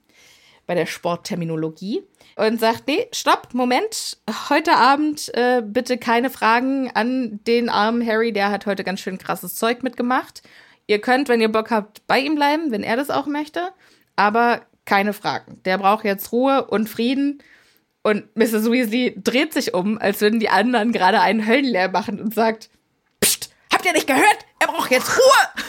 [0.66, 2.02] bei der Sportterminologie,
[2.36, 4.18] und sagt, nee, stopp, Moment,
[4.48, 9.18] heute Abend äh, bitte keine Fragen an den armen Harry, der hat heute ganz schön
[9.18, 10.42] krasses Zeug mitgemacht.
[10.86, 13.70] Ihr könnt, wenn ihr Bock habt, bei ihm bleiben, wenn er das auch möchte,
[14.16, 15.60] aber keine Fragen.
[15.64, 17.42] Der braucht jetzt Ruhe und Frieden.
[18.02, 18.70] Und Mrs.
[18.70, 22.70] Weasley dreht sich um, als würden die anderen gerade einen Höllenleer machen und sagt,
[23.80, 24.46] habt ihr nicht gehört?
[24.58, 25.64] Er braucht jetzt Ruhe!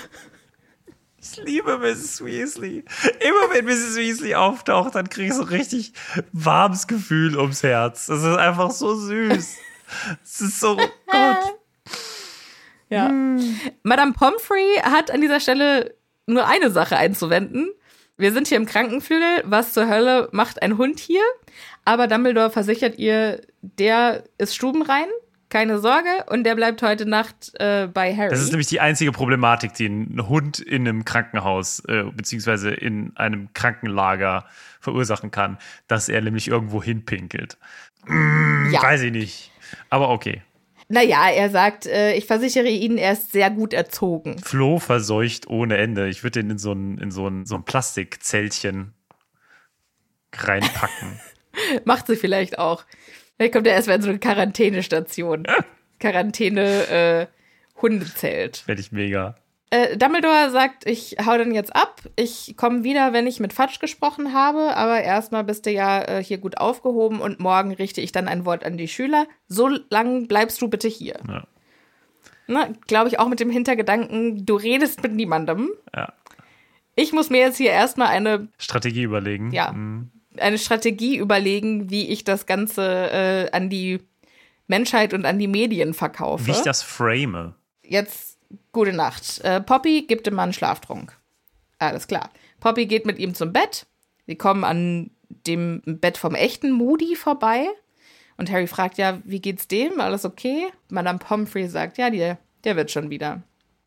[1.18, 2.26] Ich liebe Mrs.
[2.26, 2.84] Weasley.
[3.22, 3.96] Immer wenn Mrs.
[3.96, 5.94] Weasley auftaucht, dann kriege ich so richtig
[6.34, 8.08] warmes Gefühl ums Herz.
[8.08, 9.58] Das ist einfach so süß.
[10.24, 11.58] Es ist so, Gott.
[12.90, 13.08] Ja.
[13.08, 13.60] Hm.
[13.84, 15.96] Madame Pomfrey hat an dieser Stelle
[16.26, 17.72] nur eine Sache einzuwenden.
[18.18, 19.44] Wir sind hier im Krankenflügel.
[19.46, 21.24] Was zur Hölle macht ein Hund hier?
[21.86, 25.08] Aber Dumbledore versichert ihr, der ist stubenrein
[25.52, 26.26] keine Sorge.
[26.30, 28.30] Und der bleibt heute Nacht äh, bei Harry.
[28.32, 33.16] Das ist nämlich die einzige Problematik, die ein Hund in einem Krankenhaus äh, beziehungsweise in
[33.16, 34.46] einem Krankenlager
[34.80, 37.58] verursachen kann, dass er nämlich irgendwo hinpinkelt.
[38.08, 38.82] Mm, ja.
[38.82, 39.52] Weiß ich nicht.
[39.92, 40.42] Aber okay.
[40.88, 44.40] Naja, er sagt, äh, ich versichere Ihnen, er ist sehr gut erzogen.
[44.40, 46.10] Flo verseucht ohne Ende.
[46.10, 48.94] Ich würde den in so ein, in so ein, so ein Plastikzeltchen
[50.34, 51.20] reinpacken.
[51.86, 52.84] Macht sie vielleicht auch.
[53.42, 55.48] Vielleicht kommt er erstmal in so eine Quarantänestation.
[56.00, 57.28] Quarantäne äh,
[57.82, 58.58] Hundezelt.
[58.58, 59.34] Fände ich mega.
[59.72, 62.04] Äh, Dumbledore sagt, ich hau dann jetzt ab.
[62.16, 64.76] Ich komme wieder, wenn ich mit Fatsch gesprochen habe.
[64.76, 68.46] Aber erstmal bist du ja äh, hier gut aufgehoben und morgen richte ich dann ein
[68.46, 69.26] Wort an die Schüler.
[69.48, 71.18] So lang bleibst du bitte hier.
[71.28, 72.68] Ja.
[72.86, 75.72] Glaube ich auch mit dem Hintergedanken, du redest mit niemandem.
[75.96, 76.14] Ja.
[76.96, 79.50] Ich muss mir jetzt hier erstmal eine Strategie überlegen.
[79.50, 79.72] Ja.
[79.72, 84.00] Mhm eine Strategie überlegen, wie ich das Ganze äh, an die
[84.68, 86.48] Menschheit und an die Medien verkaufe.
[86.48, 87.54] Wie ich das frame.
[87.84, 88.38] Jetzt
[88.72, 89.42] gute Nacht.
[89.42, 91.18] Äh, Poppy gibt dem Mann Schlaftrunk.
[91.80, 92.30] Alles klar.
[92.60, 93.86] Poppy geht mit ihm zum Bett.
[94.28, 95.12] Sie kommen an
[95.48, 97.68] dem Bett vom echten Moody vorbei.
[98.38, 100.00] Und Harry fragt ja, wie geht's dem?
[100.00, 100.68] Alles okay?
[100.90, 103.44] Madame Pomfrey sagt, ja, der, der wird schon wieder.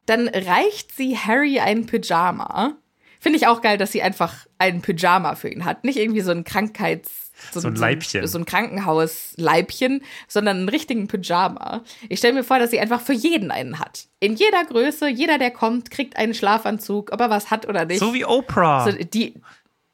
[0.07, 2.77] Dann reicht sie Harry ein Pyjama
[3.25, 5.83] Finde ich auch geil, dass sie einfach einen Pyjama für ihn hat.
[5.83, 8.27] Nicht irgendwie so ein Krankheits- so, so ein Leibchen.
[8.27, 11.81] So ein Krankenhausleibchen, sondern einen richtigen Pyjama.
[12.11, 14.09] Ich stelle mir vor, dass sie einfach für jeden einen hat.
[14.21, 17.99] In jeder Größe, jeder, der kommt, kriegt einen Schlafanzug, ob er was hat oder nicht.
[17.99, 18.85] So wie Oprah.
[18.85, 19.41] So, die,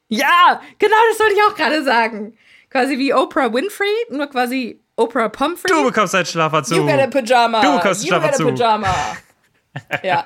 [0.09, 2.37] ja, genau das wollte ich auch gerade sagen.
[2.69, 5.71] Quasi wie Oprah Winfrey, nur quasi Oprah Pomfrey.
[5.71, 6.79] Du bekommst einen Schlafanzug.
[6.79, 7.61] You get a Pyjama.
[7.61, 8.47] Du bekommst einen Schlafanzug.
[8.49, 8.95] You get a Pyjama.
[10.03, 10.25] ja.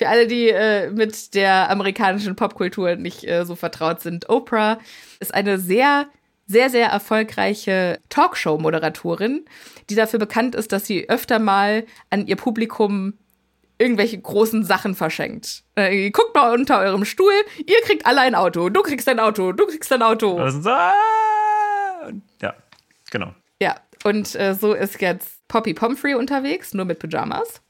[0.00, 4.78] Für alle, die äh, mit der amerikanischen Popkultur nicht äh, so vertraut sind, Oprah
[5.18, 6.06] ist eine sehr,
[6.46, 9.44] sehr, sehr erfolgreiche Talkshow-Moderatorin,
[9.90, 13.18] die dafür bekannt ist, dass sie öfter mal an ihr Publikum
[13.76, 15.64] irgendwelche großen Sachen verschenkt.
[15.74, 17.34] Äh, guckt mal unter eurem Stuhl,
[17.66, 20.38] ihr kriegt alle ein Auto, du kriegst ein Auto, du kriegst ein Auto.
[22.40, 22.54] Ja,
[23.10, 23.34] genau.
[23.60, 27.60] Ja, und äh, so ist jetzt Poppy Pomfrey unterwegs, nur mit Pyjamas.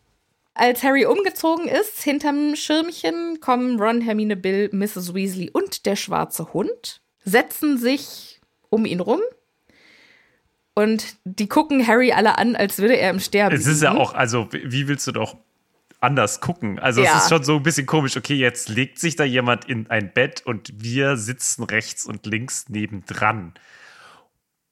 [0.60, 5.14] Als Harry umgezogen ist, hinterm Schirmchen kommen Ron, Hermine, Bill, Mrs.
[5.14, 9.22] Weasley und der schwarze Hund, setzen sich um ihn rum
[10.74, 13.56] und die gucken Harry alle an, als würde er im Sterben.
[13.56, 15.38] Es ist ja auch, also wie willst du doch
[15.98, 16.78] anders gucken?
[16.78, 17.16] Also Ja.
[17.16, 18.18] es ist schon so ein bisschen komisch.
[18.18, 22.68] Okay, jetzt legt sich da jemand in ein Bett und wir sitzen rechts und links
[22.68, 23.54] nebendran.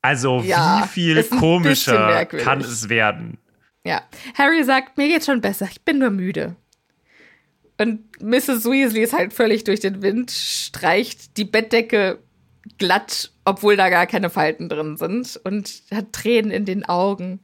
[0.03, 3.39] Also Ja, wie viel komischer kann es werden?
[3.89, 4.03] Ja.
[4.35, 6.57] Harry sagt, mir geht's schon besser, ich bin nur müde.
[7.79, 8.67] Und Mrs.
[8.67, 12.19] Weasley ist halt völlig durch den Wind, streicht die Bettdecke
[12.77, 17.41] glatt, obwohl da gar keine Falten drin sind und hat Tränen in den Augen.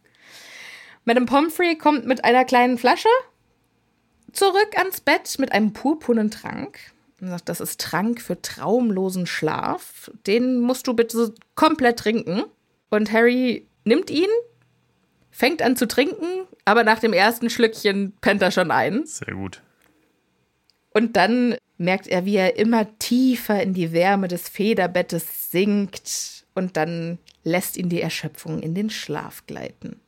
[1.07, 3.09] Madame Pomfrey kommt mit einer kleinen Flasche
[4.33, 6.79] zurück ans Bett mit einem purpurnen Trank.
[7.23, 10.11] Und sagt, das ist Trank für traumlosen Schlaf.
[10.27, 12.45] Den musst du bitte komplett trinken.
[12.91, 14.29] Und Harry nimmt ihn,
[15.35, 19.05] fängt an zu trinken, aber nach dem ersten Schlückchen pennt er schon ein.
[19.05, 19.63] Sehr gut.
[20.91, 26.47] Und dann merkt er, wie er immer tiefer in die Wärme des Federbettes sinkt.
[26.55, 30.01] Und dann lässt ihn die Erschöpfung in den Schlaf gleiten.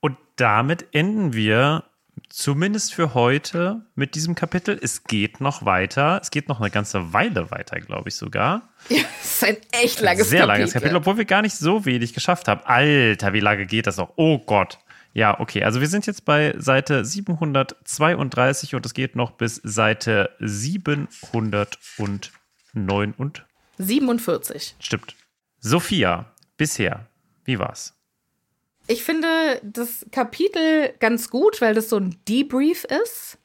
[0.00, 1.84] Und damit enden wir
[2.32, 4.78] zumindest für heute mit diesem Kapitel.
[4.80, 6.18] Es geht noch weiter.
[6.22, 8.68] Es geht noch eine ganze Weile weiter, glaube ich sogar.
[8.88, 10.58] Ja, das ist ein echt langes Sehr Kapitel.
[10.58, 12.62] langes Kapitel, obwohl wir gar nicht so wenig geschafft haben.
[12.64, 14.12] Alter, wie lange geht das noch?
[14.16, 14.78] Oh Gott.
[15.14, 15.62] Ja, okay.
[15.62, 23.44] Also wir sind jetzt bei Seite 732 und es geht noch bis Seite 709 und
[23.78, 24.76] 47.
[24.78, 25.14] stimmt.
[25.60, 27.06] Sophia, bisher,
[27.44, 27.94] wie war's?
[28.86, 33.38] Ich finde das Kapitel ganz gut, weil das so ein Debrief ist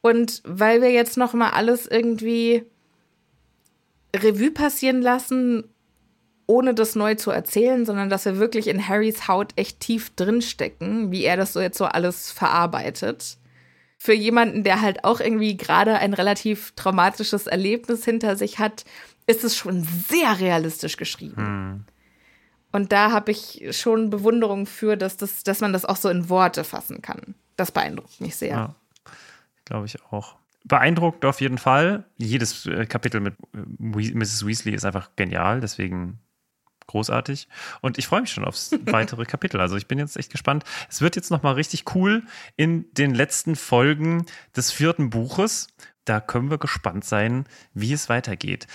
[0.00, 2.64] und weil wir jetzt noch mal alles irgendwie
[4.14, 5.64] Revue passieren lassen,
[6.46, 10.42] ohne das neu zu erzählen, sondern dass wir wirklich in Harrys Haut echt tief drin
[10.42, 13.36] stecken, wie er das so jetzt so alles verarbeitet.
[13.98, 18.84] Für jemanden, der halt auch irgendwie gerade ein relativ traumatisches Erlebnis hinter sich hat,
[19.26, 21.86] ist es schon sehr realistisch geschrieben.
[22.76, 26.28] Und da habe ich schon Bewunderung für, dass, das, dass man das auch so in
[26.28, 27.34] Worte fassen kann.
[27.56, 28.50] Das beeindruckt mich sehr.
[28.50, 28.74] Ja.
[29.64, 30.36] Glaube ich auch.
[30.64, 32.04] Beeindruckt auf jeden Fall.
[32.18, 34.46] Jedes äh, Kapitel mit äh, Mrs.
[34.46, 36.18] Weasley ist einfach genial, deswegen
[36.86, 37.48] großartig.
[37.80, 39.58] Und ich freue mich schon aufs weitere Kapitel.
[39.58, 40.64] Also ich bin jetzt echt gespannt.
[40.90, 42.24] Es wird jetzt nochmal richtig cool
[42.56, 45.68] in den letzten Folgen des vierten Buches.
[46.04, 48.66] Da können wir gespannt sein, wie es weitergeht.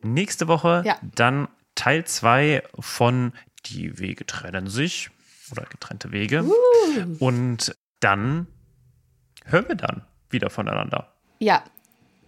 [0.00, 0.96] Nächste Woche Ja.
[1.02, 3.32] dann Teil 2 von
[3.68, 5.10] Die Wege trennen sich
[5.50, 6.44] oder getrennte Wege.
[7.18, 8.46] Und dann
[9.44, 11.12] hören wir dann wieder voneinander.
[11.38, 11.64] Ja,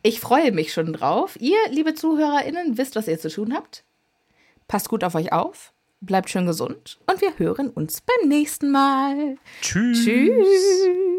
[0.02, 1.36] ich freue mich schon drauf.
[1.40, 3.84] Ihr, liebe ZuhörerInnen, wisst, was ihr zu tun habt.
[4.68, 9.36] Passt gut auf euch auf, bleibt schön gesund und wir hören uns beim nächsten Mal.
[9.60, 10.04] Tschüss.
[10.04, 11.18] Tschüss.